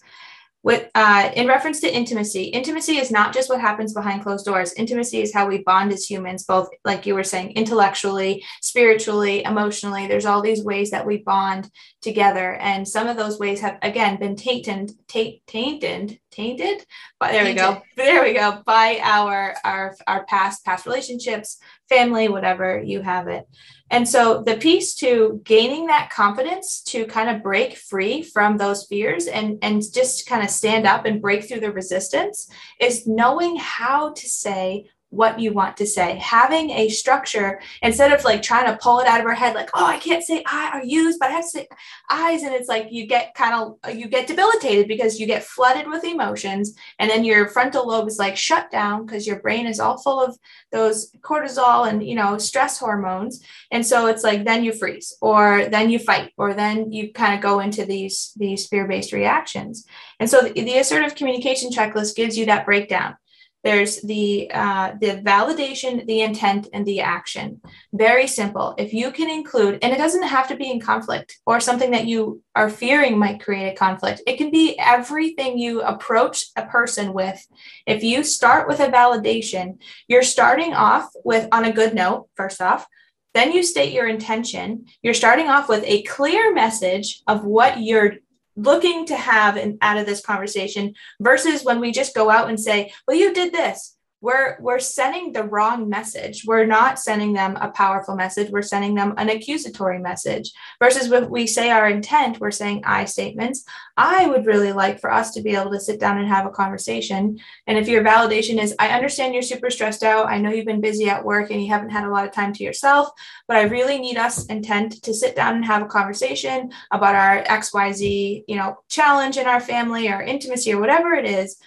with 0.61 0.89
uh, 0.93 1.31
in 1.35 1.47
reference 1.47 1.79
to 1.79 1.93
intimacy 1.93 2.43
intimacy 2.43 2.97
is 2.97 3.11
not 3.11 3.33
just 3.33 3.49
what 3.49 3.61
happens 3.61 3.93
behind 3.93 4.23
closed 4.23 4.45
doors. 4.45 4.73
Intimacy 4.73 5.21
is 5.21 5.33
how 5.33 5.47
we 5.47 5.63
bond 5.63 5.93
as 5.93 6.09
humans 6.09 6.43
both 6.43 6.67
like 6.83 7.05
you 7.05 7.15
were 7.15 7.23
saying 7.23 7.51
intellectually 7.51 8.43
spiritually 8.61 9.43
emotionally. 9.43 10.07
There's 10.07 10.25
all 10.25 10.41
these 10.41 10.63
ways 10.63 10.91
that 10.91 11.05
we 11.05 11.17
bond 11.17 11.69
together. 12.01 12.53
And 12.55 12.87
some 12.87 13.07
of 13.07 13.17
those 13.17 13.39
ways 13.39 13.61
have 13.61 13.77
again 13.81 14.17
been 14.17 14.35
tainted 14.35 14.91
tainted 15.07 16.19
tainted 16.31 16.85
but 17.19 17.31
there 17.31 17.43
tainted. 17.43 17.65
we 17.65 17.73
go. 17.73 17.81
there 17.97 18.23
we 18.23 18.33
go. 18.33 18.61
By 18.65 18.99
our 19.03 19.55
our 19.63 19.95
our 20.07 20.25
past 20.25 20.63
past 20.65 20.85
relationships 20.85 21.59
family 21.89 22.29
whatever 22.29 22.81
you 22.81 23.01
have 23.01 23.27
it. 23.27 23.47
And 23.91 24.07
so 24.07 24.43
the 24.43 24.57
piece 24.57 24.93
to 24.95 25.41
gaining 25.43 25.87
that 25.87 26.11
confidence 26.11 26.81
to 26.83 27.05
kind 27.05 27.29
of 27.29 27.41
break 27.41 27.75
free 27.75 28.21
from 28.21 28.57
those 28.57 28.85
fears 28.85 29.25
and, 29.25 29.57
and 29.63 29.81
just 29.81 30.27
kind 30.27 30.43
of 30.43 30.51
stand 30.51 30.85
up 30.85 31.05
and 31.05 31.21
break 31.21 31.45
through 31.47 31.61
the 31.61 31.71
resistance 31.71 32.49
is 32.79 33.07
knowing 33.07 33.55
how 33.57 34.13
to 34.13 34.27
say 34.27 34.85
what 35.09 35.39
you 35.39 35.53
want 35.53 35.77
to 35.77 35.85
say. 35.85 36.15
Having 36.17 36.71
a 36.71 36.89
structure 36.89 37.61
instead 37.81 38.11
of 38.11 38.23
like 38.23 38.41
trying 38.41 38.65
to 38.65 38.77
pull 38.81 38.99
it 38.99 39.07
out 39.07 39.19
of 39.19 39.25
our 39.25 39.33
head 39.33 39.55
like 39.55 39.69
oh 39.73 39.85
i 39.85 39.97
can't 39.97 40.23
say 40.23 40.43
i 40.47 40.77
or 40.77 40.83
use 40.83 41.17
but 41.19 41.29
i 41.29 41.33
have 41.33 41.43
to 41.43 41.49
say 41.49 41.67
eyes 42.09 42.43
and 42.43 42.53
it's 42.53 42.67
like 42.67 42.87
you 42.91 43.05
get 43.05 43.33
kind 43.33 43.53
of 43.53 43.95
you 43.95 44.07
get 44.07 44.27
debilitated 44.27 44.87
because 44.87 45.19
you 45.19 45.25
get 45.25 45.43
flooded 45.43 45.87
with 45.87 46.03
emotions 46.03 46.75
and 46.99 47.09
then 47.09 47.23
your 47.23 47.47
frontal 47.47 47.87
lobe 47.87 48.07
is 48.07 48.19
like 48.19 48.37
shut 48.37 48.69
down 48.71 49.05
because 49.05 49.25
your 49.25 49.39
brain 49.39 49.65
is 49.65 49.79
all 49.79 49.97
full 49.97 50.21
of 50.21 50.37
those 50.71 51.11
cortisol 51.21 51.89
and 51.89 52.05
you 52.05 52.15
know 52.15 52.37
stress 52.37 52.77
hormones 52.77 53.43
and 53.71 53.85
so 53.85 54.07
it's 54.07 54.23
like 54.23 54.43
then 54.45 54.63
you 54.63 54.71
freeze 54.71 55.15
or 55.21 55.65
then 55.65 55.89
you 55.89 55.99
fight 55.99 56.31
or 56.37 56.53
then 56.53 56.91
you 56.91 57.11
kind 57.13 57.33
of 57.33 57.41
go 57.41 57.59
into 57.59 57.85
these 57.85 58.33
these 58.37 58.67
fear-based 58.67 59.13
reactions. 59.13 59.85
And 60.19 60.29
so 60.29 60.41
the, 60.41 60.53
the 60.53 60.77
assertive 60.77 61.15
communication 61.15 61.69
checklist 61.69 62.15
gives 62.15 62.37
you 62.37 62.45
that 62.47 62.65
breakdown 62.65 63.15
there's 63.63 64.01
the 64.01 64.49
uh, 64.53 64.93
the 65.01 65.21
validation 65.25 66.05
the 66.05 66.21
intent 66.21 66.67
and 66.73 66.85
the 66.85 67.01
action. 67.01 67.61
Very 67.93 68.25
simple. 68.27 68.73
If 68.77 68.93
you 68.93 69.11
can 69.11 69.29
include 69.29 69.79
and 69.81 69.91
it 69.91 69.97
doesn't 69.97 70.23
have 70.23 70.47
to 70.47 70.55
be 70.55 70.71
in 70.71 70.79
conflict 70.79 71.37
or 71.45 71.59
something 71.59 71.91
that 71.91 72.05
you 72.05 72.41
are 72.55 72.69
fearing 72.69 73.17
might 73.17 73.41
create 73.41 73.71
a 73.73 73.75
conflict. 73.75 74.21
It 74.25 74.37
can 74.37 74.49
be 74.49 74.77
everything 74.79 75.57
you 75.57 75.81
approach 75.81 76.45
a 76.55 76.65
person 76.65 77.13
with. 77.13 77.45
If 77.85 78.03
you 78.03 78.23
start 78.23 78.67
with 78.67 78.79
a 78.79 78.87
validation 78.87 79.79
you're 80.07 80.23
starting 80.23 80.73
off 80.73 81.09
with 81.25 81.47
on 81.51 81.65
a 81.65 81.73
good 81.73 81.93
note 81.93 82.29
first 82.35 82.61
off 82.61 82.87
then 83.33 83.51
you 83.51 83.61
state 83.63 83.93
your 83.93 84.07
intention. 84.07 84.85
You're 85.03 85.13
starting 85.13 85.49
off 85.49 85.69
with 85.69 85.83
a 85.85 86.01
clear 86.03 86.53
message 86.53 87.21
of 87.27 87.45
what 87.45 87.79
you're 87.79 88.15
looking 88.63 89.05
to 89.07 89.15
have 89.15 89.57
out 89.81 89.97
of 89.97 90.05
this 90.05 90.21
conversation 90.21 90.93
versus 91.19 91.63
when 91.63 91.79
we 91.79 91.91
just 91.91 92.15
go 92.15 92.29
out 92.29 92.49
and 92.49 92.59
say, 92.59 92.91
well, 93.07 93.17
you 93.17 93.33
did 93.33 93.53
this 93.53 93.95
we're 94.21 94.57
we're 94.59 94.79
sending 94.79 95.31
the 95.31 95.43
wrong 95.43 95.89
message. 95.89 96.43
We're 96.45 96.65
not 96.65 96.99
sending 96.99 97.33
them 97.33 97.55
a 97.55 97.71
powerful 97.71 98.15
message. 98.15 98.51
We're 98.51 98.61
sending 98.61 98.95
them 98.95 99.13
an 99.17 99.29
accusatory 99.29 99.99
message 99.99 100.51
versus 100.81 101.09
when 101.09 101.29
we 101.29 101.47
say 101.47 101.69
our 101.69 101.87
intent 101.89 102.39
we're 102.39 102.51
saying 102.51 102.83
i 102.85 103.05
statements. 103.05 103.63
I 103.95 104.27
would 104.27 104.45
really 104.45 104.73
like 104.73 104.99
for 104.99 105.11
us 105.11 105.31
to 105.31 105.41
be 105.41 105.55
able 105.55 105.71
to 105.71 105.79
sit 105.79 105.99
down 105.99 106.17
and 106.17 106.27
have 106.27 106.45
a 106.45 106.51
conversation. 106.51 107.39
And 107.65 107.77
if 107.77 107.87
your 107.87 108.03
validation 108.03 108.61
is 108.61 108.75
i 108.79 108.89
understand 108.89 109.33
you're 109.33 109.41
super 109.41 109.69
stressed 109.69 110.03
out. 110.03 110.27
I 110.27 110.37
know 110.37 110.51
you've 110.51 110.65
been 110.65 110.81
busy 110.81 111.09
at 111.09 111.23
work 111.23 111.49
and 111.49 111.61
you 111.61 111.69
haven't 111.69 111.91
had 111.91 112.03
a 112.03 112.11
lot 112.11 112.25
of 112.25 112.33
time 112.33 112.53
to 112.53 112.63
yourself 112.63 113.09
but 113.47 113.57
i 113.57 113.63
really 113.63 113.99
need 113.99 114.17
us 114.17 114.45
intent 114.47 115.01
to 115.03 115.13
sit 115.13 115.35
down 115.35 115.55
and 115.55 115.65
have 115.65 115.81
a 115.81 115.85
conversation 115.85 116.71
about 116.91 117.15
our 117.15 117.43
xyz 117.43 118.43
you 118.47 118.55
know 118.55 118.77
challenge 118.89 119.37
in 119.37 119.47
our 119.47 119.59
family 119.59 120.09
or 120.09 120.21
intimacy 120.21 120.73
or 120.73 120.79
whatever 120.79 121.13
it 121.13 121.25
is. 121.25 121.57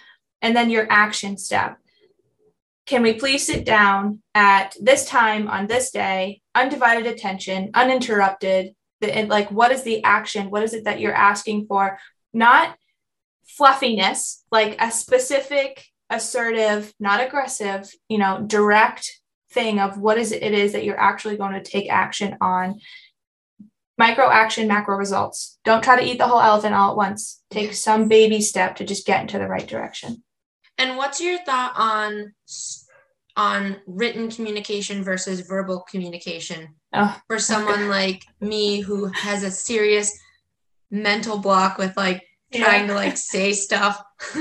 And 0.41 0.55
then 0.55 0.69
your 0.69 0.85
action 0.89 1.37
step 1.37 1.77
can 2.85 3.01
we 3.01 3.13
please 3.13 3.45
sit 3.45 3.65
down 3.65 4.21
at 4.35 4.75
this 4.79 5.05
time 5.05 5.47
on 5.47 5.67
this 5.67 5.91
day, 5.91 6.41
undivided 6.53 7.07
attention, 7.07 7.71
uninterrupted? 7.73 8.75
The, 9.01 9.25
like, 9.25 9.51
what 9.51 9.71
is 9.71 9.83
the 9.83 10.03
action? 10.03 10.49
What 10.49 10.63
is 10.63 10.73
it 10.73 10.85
that 10.85 10.99
you're 10.99 11.13
asking 11.13 11.67
for? 11.67 11.97
Not 12.33 12.75
fluffiness, 13.45 14.43
like 14.51 14.75
a 14.81 14.91
specific, 14.91 15.85
assertive, 16.09 16.93
not 16.99 17.25
aggressive, 17.25 17.91
you 18.09 18.17
know, 18.17 18.43
direct 18.45 19.19
thing 19.51 19.79
of 19.79 19.97
what 19.97 20.17
is 20.17 20.31
it, 20.31 20.43
it 20.43 20.53
is 20.53 20.73
that 20.73 20.83
you're 20.83 20.99
actually 20.99 21.37
going 21.37 21.53
to 21.53 21.61
take 21.61 21.89
action 21.89 22.37
on. 22.41 22.79
Micro 23.97 24.29
action, 24.29 24.67
macro 24.67 24.97
results. 24.97 25.59
Don't 25.63 25.83
try 25.83 25.95
to 25.95 26.05
eat 26.05 26.17
the 26.17 26.27
whole 26.27 26.41
elephant 26.41 26.73
all 26.73 26.91
at 26.91 26.97
once. 26.97 27.41
Take 27.51 27.73
some 27.73 28.07
baby 28.07 28.41
step 28.41 28.77
to 28.77 28.85
just 28.85 29.05
get 29.05 29.21
into 29.21 29.37
the 29.37 29.47
right 29.47 29.67
direction. 29.67 30.23
And 30.77 30.97
what's 30.97 31.21
your 31.21 31.37
thought 31.39 31.73
on 31.75 32.33
on 33.35 33.77
written 33.87 34.29
communication 34.29 35.03
versus 35.03 35.41
verbal 35.41 35.83
communication 35.89 36.75
oh, 36.93 37.19
for 37.27 37.39
someone 37.39 37.89
like 37.89 38.23
me 38.39 38.79
who 38.79 39.05
has 39.07 39.41
a 39.41 39.49
serious 39.49 40.15
mental 40.91 41.39
block 41.39 41.79
with 41.79 41.97
like 41.97 42.21
yeah. 42.51 42.63
trying 42.63 42.87
to 42.87 42.93
like 42.93 43.17
say 43.17 43.53
stuff. 43.53 44.01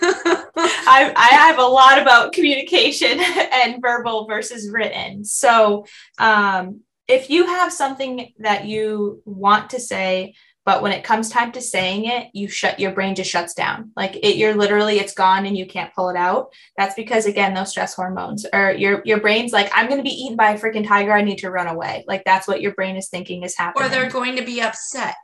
I, 0.00 1.12
I 1.16 1.28
have 1.32 1.58
a 1.58 1.62
lot 1.62 2.00
about 2.00 2.32
communication 2.32 3.18
and 3.52 3.80
verbal 3.80 4.26
versus 4.26 4.70
written. 4.70 5.24
So, 5.24 5.86
um, 6.18 6.80
if 7.08 7.30
you 7.30 7.46
have 7.46 7.72
something 7.72 8.34
that 8.38 8.66
you 8.66 9.22
want 9.24 9.70
to 9.70 9.80
say 9.80 10.34
but 10.68 10.82
when 10.82 10.92
it 10.92 11.02
comes 11.02 11.30
time 11.30 11.50
to 11.50 11.62
saying 11.62 12.04
it 12.04 12.28
you 12.34 12.46
shut 12.46 12.78
your 12.78 12.92
brain 12.92 13.14
just 13.14 13.30
shuts 13.30 13.54
down. 13.54 13.90
Like 13.96 14.16
it 14.16 14.36
you're 14.36 14.54
literally 14.54 14.98
it's 14.98 15.14
gone 15.14 15.46
and 15.46 15.56
you 15.56 15.64
can't 15.64 15.94
pull 15.94 16.10
it 16.10 16.16
out. 16.16 16.52
That's 16.76 16.94
because 16.94 17.24
again 17.24 17.54
those 17.54 17.70
stress 17.70 17.94
hormones 17.94 18.44
or 18.52 18.72
your 18.72 19.00
your 19.06 19.18
brain's 19.18 19.50
like 19.50 19.70
i'm 19.72 19.86
going 19.86 19.96
to 19.96 20.04
be 20.04 20.10
eaten 20.10 20.36
by 20.36 20.50
a 20.50 20.60
freaking 20.60 20.86
tiger. 20.86 21.14
I 21.14 21.22
need 21.22 21.38
to 21.38 21.50
run 21.50 21.68
away. 21.68 22.04
Like 22.06 22.22
that's 22.26 22.46
what 22.46 22.60
your 22.60 22.74
brain 22.74 22.96
is 22.96 23.08
thinking 23.08 23.44
is 23.44 23.56
happening. 23.56 23.86
or 23.86 23.88
they're 23.88 24.10
going 24.10 24.36
to 24.36 24.44
be 24.44 24.60
upset 24.60 25.14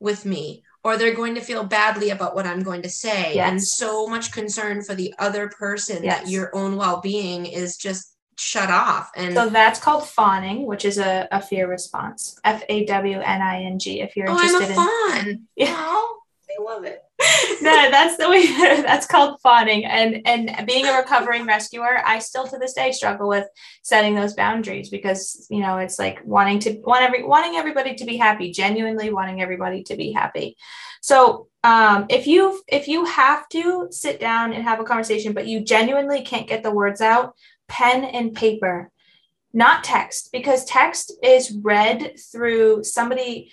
with 0.00 0.24
me 0.24 0.62
or 0.82 0.96
they're 0.96 1.14
going 1.14 1.34
to 1.34 1.42
feel 1.42 1.64
badly 1.64 2.08
about 2.08 2.34
what 2.34 2.46
i'm 2.46 2.62
going 2.62 2.80
to 2.80 2.88
say. 2.88 3.34
Yes. 3.34 3.50
and 3.50 3.62
so 3.62 4.06
much 4.06 4.32
concern 4.32 4.82
for 4.82 4.94
the 4.94 5.12
other 5.18 5.50
person 5.50 6.02
yes. 6.02 6.22
that 6.22 6.30
your 6.30 6.50
own 6.56 6.76
well-being 6.76 7.44
is 7.44 7.76
just 7.76 8.13
shut 8.38 8.70
off. 8.70 9.10
And 9.16 9.34
so 9.34 9.48
that's 9.48 9.80
called 9.80 10.08
fawning, 10.08 10.66
which 10.66 10.84
is 10.84 10.98
a, 10.98 11.28
a 11.30 11.40
fear 11.40 11.68
response. 11.68 12.38
F 12.44 12.62
A 12.68 12.84
W 12.86 13.20
N 13.20 13.42
I 13.42 13.62
N 13.62 13.78
G. 13.78 14.00
If 14.00 14.16
you're 14.16 14.28
oh, 14.28 14.32
interested 14.32 14.64
I'm 14.64 14.70
a 14.70 14.74
fawn. 14.74 15.28
in 15.28 15.42
yeah. 15.56 15.74
Oh, 15.76 16.20
I 16.58 16.62
love 16.62 16.84
it. 16.84 17.02
no, 17.62 17.90
that's 17.90 18.16
the 18.16 18.28
way 18.28 18.46
that's 18.82 19.06
called 19.06 19.40
fawning. 19.40 19.84
And 19.84 20.22
and 20.26 20.66
being 20.66 20.86
a 20.86 20.96
recovering 20.96 21.46
rescuer, 21.46 22.02
I 22.04 22.18
still 22.18 22.46
to 22.46 22.58
this 22.58 22.74
day 22.74 22.92
struggle 22.92 23.28
with 23.28 23.46
setting 23.82 24.14
those 24.14 24.34
boundaries 24.34 24.90
because 24.90 25.46
you 25.50 25.60
know 25.60 25.78
it's 25.78 25.98
like 25.98 26.20
wanting 26.24 26.58
to 26.60 26.72
want 26.84 27.02
every 27.02 27.24
wanting 27.24 27.56
everybody 27.56 27.94
to 27.94 28.04
be 28.04 28.16
happy, 28.16 28.50
genuinely 28.50 29.12
wanting 29.12 29.40
everybody 29.40 29.82
to 29.84 29.96
be 29.96 30.12
happy. 30.12 30.56
So 31.00 31.48
um, 31.62 32.06
if 32.08 32.26
you 32.26 32.60
if 32.66 32.88
you 32.88 33.04
have 33.04 33.48
to 33.50 33.88
sit 33.90 34.18
down 34.18 34.52
and 34.52 34.64
have 34.64 34.80
a 34.80 34.84
conversation, 34.84 35.32
but 35.32 35.46
you 35.46 35.60
genuinely 35.60 36.22
can't 36.22 36.48
get 36.48 36.62
the 36.62 36.70
words 36.70 37.00
out, 37.00 37.34
pen 37.68 38.04
and 38.04 38.34
paper, 38.34 38.90
not 39.52 39.84
text, 39.84 40.30
because 40.32 40.64
text 40.64 41.12
is 41.22 41.56
read 41.62 42.18
through 42.32 42.84
somebody 42.84 43.50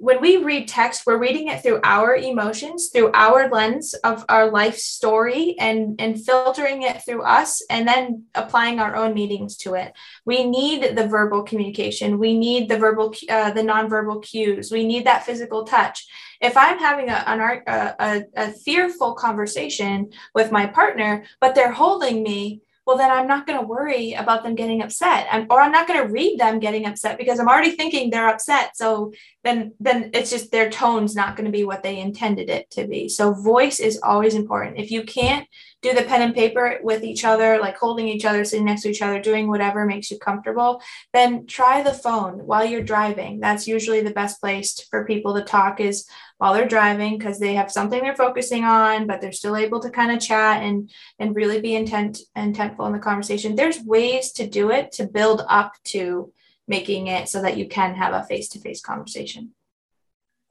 when 0.00 0.22
we 0.22 0.38
read 0.38 0.66
text, 0.66 1.02
we're 1.06 1.18
reading 1.18 1.48
it 1.48 1.62
through 1.62 1.78
our 1.84 2.16
emotions, 2.16 2.88
through 2.88 3.10
our 3.12 3.50
lens 3.50 3.92
of 3.92 4.24
our 4.30 4.50
life 4.50 4.78
story, 4.78 5.56
and, 5.58 6.00
and 6.00 6.24
filtering 6.24 6.82
it 6.82 7.02
through 7.04 7.22
us, 7.22 7.62
and 7.68 7.86
then 7.86 8.24
applying 8.34 8.80
our 8.80 8.96
own 8.96 9.12
meanings 9.12 9.58
to 9.58 9.74
it. 9.74 9.92
We 10.24 10.44
need 10.44 10.96
the 10.96 11.06
verbal 11.06 11.42
communication. 11.42 12.18
We 12.18 12.38
need 12.38 12.70
the 12.70 12.78
verbal, 12.78 13.14
uh, 13.28 13.50
the 13.50 13.60
nonverbal 13.60 14.22
cues. 14.22 14.72
We 14.72 14.86
need 14.86 15.04
that 15.04 15.26
physical 15.26 15.64
touch. 15.64 16.06
If 16.40 16.56
I'm 16.56 16.78
having 16.78 17.10
a, 17.10 17.22
an, 17.26 17.40
a, 17.66 17.94
a, 17.98 18.22
a 18.36 18.52
fearful 18.52 19.12
conversation 19.16 20.12
with 20.34 20.50
my 20.50 20.66
partner, 20.66 21.24
but 21.42 21.54
they're 21.54 21.72
holding 21.72 22.22
me, 22.22 22.62
well 22.86 22.96
then 22.96 23.10
i'm 23.10 23.26
not 23.26 23.46
going 23.46 23.58
to 23.58 23.66
worry 23.66 24.12
about 24.14 24.42
them 24.42 24.54
getting 24.54 24.82
upset. 24.82 25.26
I'm, 25.30 25.46
or 25.50 25.60
i'm 25.60 25.72
not 25.72 25.86
going 25.86 26.00
to 26.00 26.12
read 26.12 26.38
them 26.38 26.58
getting 26.58 26.86
upset 26.86 27.18
because 27.18 27.38
i'm 27.38 27.48
already 27.48 27.72
thinking 27.72 28.10
they're 28.10 28.28
upset. 28.28 28.76
So 28.76 29.12
then 29.42 29.72
then 29.80 30.10
it's 30.12 30.30
just 30.30 30.50
their 30.50 30.70
tone's 30.70 31.14
not 31.14 31.36
going 31.36 31.46
to 31.46 31.56
be 31.56 31.64
what 31.64 31.82
they 31.82 31.98
intended 31.98 32.50
it 32.50 32.70
to 32.70 32.86
be. 32.86 33.08
So 33.08 33.32
voice 33.32 33.80
is 33.80 33.98
always 34.02 34.34
important. 34.34 34.78
If 34.78 34.90
you 34.90 35.02
can't 35.02 35.46
do 35.82 35.94
the 35.94 36.02
pen 36.02 36.20
and 36.20 36.34
paper 36.34 36.78
with 36.82 37.02
each 37.02 37.24
other 37.24 37.58
like 37.58 37.76
holding 37.76 38.06
each 38.06 38.26
other 38.26 38.44
sitting 38.44 38.66
next 38.66 38.82
to 38.82 38.90
each 38.90 39.00
other 39.00 39.18
doing 39.18 39.48
whatever 39.48 39.86
makes 39.86 40.10
you 40.10 40.18
comfortable 40.18 40.82
then 41.14 41.46
try 41.46 41.82
the 41.82 41.94
phone 41.94 42.46
while 42.46 42.64
you're 42.64 42.82
driving. 42.82 43.40
That's 43.40 43.66
usually 43.66 44.02
the 44.02 44.10
best 44.10 44.40
place 44.40 44.78
for 44.90 45.06
people 45.06 45.34
to 45.34 45.42
talk 45.42 45.80
is 45.80 46.06
while 46.38 46.54
they're 46.54 46.68
driving 46.68 47.18
because 47.18 47.38
they 47.38 47.54
have 47.54 47.70
something 47.70 48.02
they're 48.02 48.16
focusing 48.16 48.64
on, 48.64 49.06
but 49.06 49.20
they're 49.20 49.32
still 49.32 49.56
able 49.56 49.80
to 49.80 49.90
kind 49.90 50.10
of 50.10 50.20
chat 50.20 50.62
and 50.62 50.90
and 51.18 51.36
really 51.36 51.60
be 51.60 51.74
intent 51.74 52.18
intentful 52.36 52.86
in 52.86 52.92
the 52.92 52.98
conversation. 52.98 53.56
There's 53.56 53.80
ways 53.80 54.32
to 54.32 54.46
do 54.46 54.70
it 54.70 54.92
to 54.92 55.06
build 55.06 55.42
up 55.48 55.74
to 55.84 56.32
making 56.70 57.08
it 57.08 57.28
so 57.28 57.42
that 57.42 57.58
you 57.58 57.68
can 57.68 57.94
have 57.94 58.14
a 58.14 58.24
face-to-face 58.24 58.80
conversation. 58.80 59.52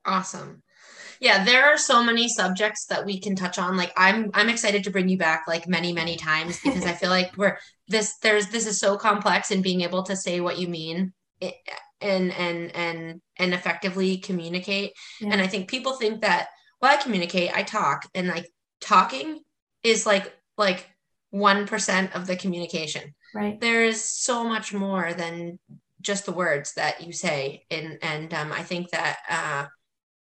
Awesome. 0.05 0.61
Yeah, 1.19 1.43
there 1.43 1.65
are 1.65 1.77
so 1.77 2.03
many 2.03 2.29
subjects 2.29 2.85
that 2.85 3.05
we 3.05 3.19
can 3.19 3.35
touch 3.35 3.57
on. 3.57 3.75
Like 3.75 3.91
I'm 3.97 4.29
I'm 4.33 4.49
excited 4.49 4.83
to 4.83 4.91
bring 4.91 5.09
you 5.09 5.17
back 5.17 5.45
like 5.47 5.67
many, 5.67 5.91
many 5.91 6.15
times 6.15 6.59
because 6.63 6.85
I 6.85 6.93
feel 6.93 7.09
like 7.09 7.35
we're 7.35 7.57
this 7.87 8.17
there's 8.17 8.47
this 8.47 8.67
is 8.67 8.79
so 8.79 8.97
complex 8.97 9.51
and 9.51 9.63
being 9.63 9.81
able 9.81 10.03
to 10.03 10.15
say 10.15 10.39
what 10.39 10.59
you 10.59 10.67
mean 10.67 11.11
it, 11.41 11.55
and 12.01 12.31
and 12.31 12.75
and 12.75 13.21
and 13.37 13.53
effectively 13.53 14.17
communicate 14.17 14.93
yeah. 15.19 15.29
and 15.31 15.41
i 15.41 15.47
think 15.47 15.69
people 15.69 15.93
think 15.93 16.21
that 16.21 16.47
well 16.81 16.93
i 16.93 17.01
communicate 17.01 17.55
i 17.55 17.63
talk 17.63 18.07
and 18.13 18.27
like 18.27 18.47
talking 18.79 19.39
is 19.83 20.05
like 20.05 20.33
like 20.57 20.87
1% 21.33 22.15
of 22.15 22.25
the 22.25 22.35
communication 22.35 23.13
right 23.35 23.59
there 23.61 23.83
is 23.83 24.03
so 24.03 24.43
much 24.43 24.73
more 24.73 25.13
than 25.13 25.59
just 26.01 26.25
the 26.25 26.31
words 26.31 26.73
that 26.73 27.05
you 27.05 27.11
say 27.11 27.63
and 27.69 27.97
and 28.01 28.33
um, 28.33 28.51
i 28.51 28.61
think 28.61 28.89
that 28.91 29.17
uh, 29.29 29.65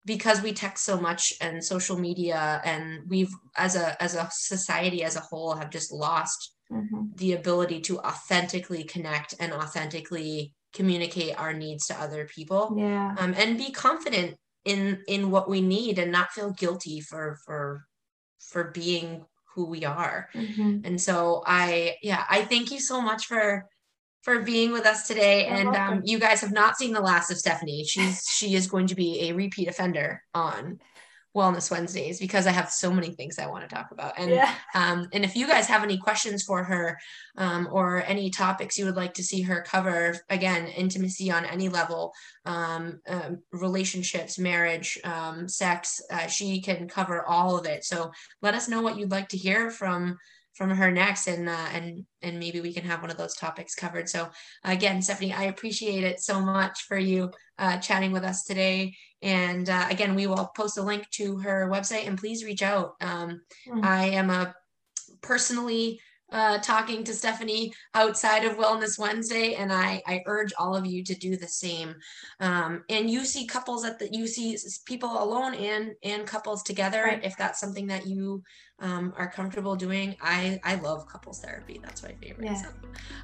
because 0.05 0.41
we 0.41 0.51
text 0.51 0.83
so 0.83 0.99
much 0.99 1.33
and 1.41 1.63
social 1.63 1.97
media 1.97 2.61
and 2.65 3.01
we've 3.07 3.33
as 3.57 3.75
a 3.75 4.01
as 4.01 4.15
a 4.15 4.27
society 4.31 5.03
as 5.03 5.15
a 5.15 5.21
whole 5.21 5.53
have 5.53 5.69
just 5.69 5.91
lost 5.91 6.55
mm-hmm. 6.71 7.03
the 7.15 7.33
ability 7.33 7.79
to 7.79 7.99
authentically 7.99 8.83
connect 8.83 9.35
and 9.39 9.53
authentically 9.53 10.53
communicate 10.73 11.39
our 11.39 11.53
needs 11.53 11.87
to 11.87 12.01
other 12.01 12.25
people 12.25 12.73
yeah 12.77 13.15
um, 13.17 13.33
and 13.37 13.57
be 13.57 13.71
confident 13.71 14.35
in 14.65 15.01
in 15.07 15.31
what 15.31 15.49
we 15.49 15.61
need 15.61 15.99
and 15.99 16.11
not 16.11 16.31
feel 16.31 16.51
guilty 16.51 16.99
for 16.99 17.37
for 17.45 17.85
for 18.39 18.71
being 18.71 19.23
who 19.53 19.65
we 19.65 19.83
are 19.85 20.29
mm-hmm. 20.33 20.79
and 20.83 20.99
so 20.99 21.43
i 21.45 21.95
yeah 22.01 22.23
i 22.29 22.41
thank 22.41 22.71
you 22.71 22.79
so 22.79 23.01
much 23.01 23.25
for 23.25 23.65
for 24.21 24.39
being 24.41 24.71
with 24.71 24.85
us 24.85 25.07
today 25.07 25.47
You're 25.47 25.55
and 25.55 25.75
um, 25.75 26.01
you 26.03 26.19
guys 26.19 26.41
have 26.41 26.51
not 26.51 26.77
seen 26.77 26.93
the 26.93 27.01
last 27.01 27.31
of 27.31 27.37
stephanie 27.37 27.83
she's 27.83 28.23
she 28.29 28.55
is 28.55 28.67
going 28.67 28.87
to 28.87 28.95
be 28.95 29.29
a 29.29 29.33
repeat 29.33 29.67
offender 29.67 30.23
on 30.33 30.79
Wellness 31.35 31.71
Wednesdays 31.71 32.19
because 32.19 32.45
I 32.45 32.51
have 32.51 32.69
so 32.69 32.91
many 32.91 33.11
things 33.11 33.39
I 33.39 33.47
want 33.47 33.67
to 33.67 33.73
talk 33.73 33.91
about. 33.91 34.15
And 34.17 34.31
yeah. 34.31 34.53
um, 34.75 35.07
and 35.13 35.23
if 35.23 35.35
you 35.35 35.47
guys 35.47 35.65
have 35.67 35.83
any 35.83 35.97
questions 35.97 36.43
for 36.43 36.63
her 36.63 36.97
um, 37.37 37.69
or 37.71 38.03
any 38.03 38.29
topics 38.29 38.77
you 38.77 38.85
would 38.85 38.97
like 38.97 39.13
to 39.13 39.23
see 39.23 39.41
her 39.43 39.61
cover, 39.61 40.17
again, 40.29 40.67
intimacy 40.67 41.31
on 41.31 41.45
any 41.45 41.69
level, 41.69 42.13
um, 42.45 42.99
um 43.07 43.39
relationships, 43.53 44.37
marriage, 44.37 44.99
um, 45.05 45.47
sex, 45.47 46.01
uh, 46.11 46.27
she 46.27 46.61
can 46.61 46.87
cover 46.87 47.25
all 47.25 47.57
of 47.57 47.65
it. 47.65 47.85
So 47.85 48.11
let 48.41 48.53
us 48.53 48.67
know 48.67 48.81
what 48.81 48.97
you'd 48.97 49.11
like 49.11 49.29
to 49.29 49.37
hear 49.37 49.71
from 49.71 50.17
from 50.53 50.69
her 50.69 50.91
next 50.91 51.27
and 51.27 51.47
uh, 51.47 51.67
and 51.73 52.05
and 52.21 52.39
maybe 52.39 52.61
we 52.61 52.73
can 52.73 52.83
have 52.83 53.01
one 53.01 53.11
of 53.11 53.17
those 53.17 53.35
topics 53.35 53.75
covered. 53.75 54.09
So 54.09 54.29
again 54.63 55.01
stephanie 55.01 55.33
i 55.33 55.43
appreciate 55.43 56.03
it 56.03 56.19
so 56.19 56.41
much 56.41 56.83
for 56.83 56.97
you 56.97 57.31
uh, 57.57 57.77
chatting 57.77 58.11
with 58.11 58.23
us 58.23 58.43
today. 58.43 58.95
And 59.21 59.69
uh, 59.69 59.87
again 59.89 60.15
we 60.15 60.27
will 60.27 60.51
post 60.55 60.77
a 60.77 60.81
link 60.81 61.09
to 61.11 61.37
her 61.39 61.69
website 61.71 62.07
and 62.07 62.17
please 62.17 62.43
reach 62.43 62.61
out. 62.61 62.95
Um, 63.01 63.41
mm-hmm. 63.67 63.83
i 63.83 64.05
am 64.05 64.29
a 64.29 64.53
personally 65.21 65.99
uh, 66.31 66.59
talking 66.59 67.03
to 67.03 67.13
Stephanie 67.13 67.73
outside 67.93 68.45
of 68.45 68.57
Wellness 68.57 68.97
Wednesday, 68.97 69.55
and 69.55 69.71
I, 69.71 70.01
I 70.07 70.21
urge 70.25 70.53
all 70.57 70.75
of 70.75 70.85
you 70.85 71.03
to 71.03 71.15
do 71.15 71.35
the 71.35 71.47
same. 71.47 71.95
Um, 72.39 72.83
and 72.89 73.09
you 73.09 73.25
see 73.25 73.45
couples 73.45 73.85
at 73.85 73.99
the 73.99 74.09
you 74.11 74.27
see 74.27 74.57
people 74.85 75.21
alone 75.21 75.55
and 75.55 75.93
and 76.03 76.25
couples 76.25 76.63
together. 76.63 77.03
Right. 77.03 77.23
If 77.23 77.37
that's 77.37 77.59
something 77.59 77.87
that 77.87 78.07
you 78.07 78.43
um, 78.79 79.13
are 79.17 79.29
comfortable 79.29 79.75
doing, 79.75 80.15
I 80.21 80.59
I 80.63 80.75
love 80.75 81.07
couples 81.07 81.39
therapy. 81.39 81.79
That's 81.83 82.03
my 82.03 82.13
favorite. 82.21 82.45
Yeah. 82.45 82.55
So, 82.55 82.69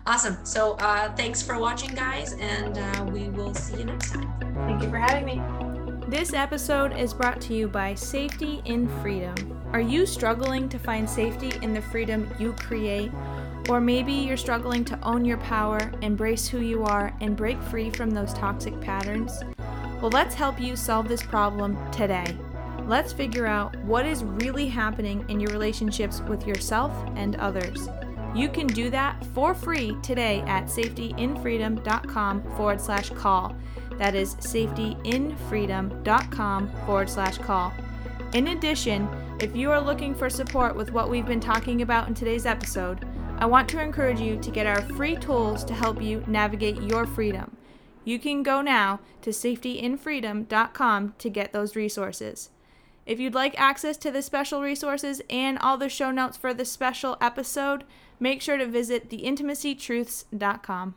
awesome. 0.05 0.45
So 0.45 0.73
uh, 0.73 1.13
thanks 1.15 1.41
for 1.41 1.59
watching, 1.59 1.93
guys, 1.95 2.33
and 2.33 2.77
uh, 2.77 3.05
we 3.11 3.29
will 3.29 3.53
see 3.53 3.79
you 3.79 3.85
next 3.85 4.11
time. 4.11 4.31
Thank 4.67 4.83
you 4.83 4.89
for 4.89 4.97
having 4.97 5.25
me. 5.25 5.66
This 6.07 6.31
episode 6.31 6.97
is 6.97 7.13
brought 7.13 7.41
to 7.41 7.53
you 7.53 7.67
by 7.67 7.93
Safety 7.93 8.61
in 8.63 8.87
Freedom. 9.01 9.35
Are 9.73 9.81
you 9.81 10.05
struggling 10.05 10.69
to 10.69 10.79
find 10.79 11.07
safety 11.07 11.51
in 11.61 11.73
the 11.73 11.81
freedom 11.81 12.33
you 12.39 12.53
create? 12.53 13.11
Or 13.67 13.81
maybe 13.81 14.13
you're 14.13 14.37
struggling 14.37 14.85
to 14.85 14.97
own 15.03 15.25
your 15.25 15.39
power, 15.39 15.91
embrace 16.01 16.47
who 16.47 16.61
you 16.61 16.85
are, 16.85 17.13
and 17.19 17.35
break 17.35 17.61
free 17.63 17.89
from 17.89 18.11
those 18.11 18.33
toxic 18.33 18.79
patterns? 18.79 19.43
Well, 20.01 20.09
let's 20.11 20.33
help 20.33 20.61
you 20.61 20.77
solve 20.77 21.09
this 21.09 21.23
problem 21.23 21.77
today. 21.91 22.37
Let's 22.85 23.11
figure 23.11 23.45
out 23.45 23.75
what 23.83 24.05
is 24.05 24.23
really 24.23 24.69
happening 24.69 25.25
in 25.27 25.41
your 25.41 25.51
relationships 25.51 26.21
with 26.21 26.47
yourself 26.47 26.93
and 27.17 27.35
others. 27.35 27.89
You 28.33 28.47
can 28.47 28.67
do 28.67 28.89
that 28.91 29.25
for 29.33 29.53
free 29.53 29.97
today 30.01 30.41
at 30.47 30.67
safetyinfreedom.com 30.67 32.43
forward 32.55 32.79
slash 32.79 33.09
call. 33.09 33.57
That 33.97 34.15
is 34.15 34.35
safetyinfreedom.com 34.35 36.71
forward 36.85 37.09
slash 37.09 37.37
call. 37.39 37.73
In 38.33 38.49
addition, 38.49 39.07
if 39.39 39.55
you 39.55 39.71
are 39.71 39.81
looking 39.81 40.13
for 40.13 40.29
support 40.29 40.75
with 40.75 40.91
what 40.91 41.09
we've 41.09 41.25
been 41.25 41.39
talking 41.39 41.81
about 41.81 42.07
in 42.07 42.13
today's 42.13 42.45
episode, 42.45 43.07
I 43.39 43.45
want 43.45 43.69
to 43.69 43.81
encourage 43.81 44.19
you 44.19 44.37
to 44.37 44.51
get 44.51 44.65
our 44.65 44.81
free 44.81 45.15
tools 45.15 45.63
to 45.65 45.73
help 45.73 46.01
you 46.01 46.23
navigate 46.27 46.81
your 46.81 47.05
freedom. 47.05 47.55
You 48.03 48.19
can 48.19 48.41
go 48.41 48.61
now 48.61 48.99
to 49.21 49.31
safetyinfreedom.com 49.31 51.15
to 51.17 51.29
get 51.29 51.53
those 51.53 51.75
resources. 51.75 52.49
If 53.05 53.19
you'd 53.19 53.33
like 53.33 53.59
access 53.59 53.95
to 53.97 54.11
the 54.11 54.21
special 54.21 54.61
resources 54.61 55.21
and 55.29 55.57
all 55.59 55.77
the 55.77 55.87
show 55.87 56.11
notes 56.11 56.35
for 56.35 56.53
this 56.53 56.71
special 56.71 57.15
episode, 57.21 57.85
make 58.19 58.41
sure 58.41 58.57
to 58.57 58.65
visit 58.65 59.09
theintimacytruths.com. 59.09 60.95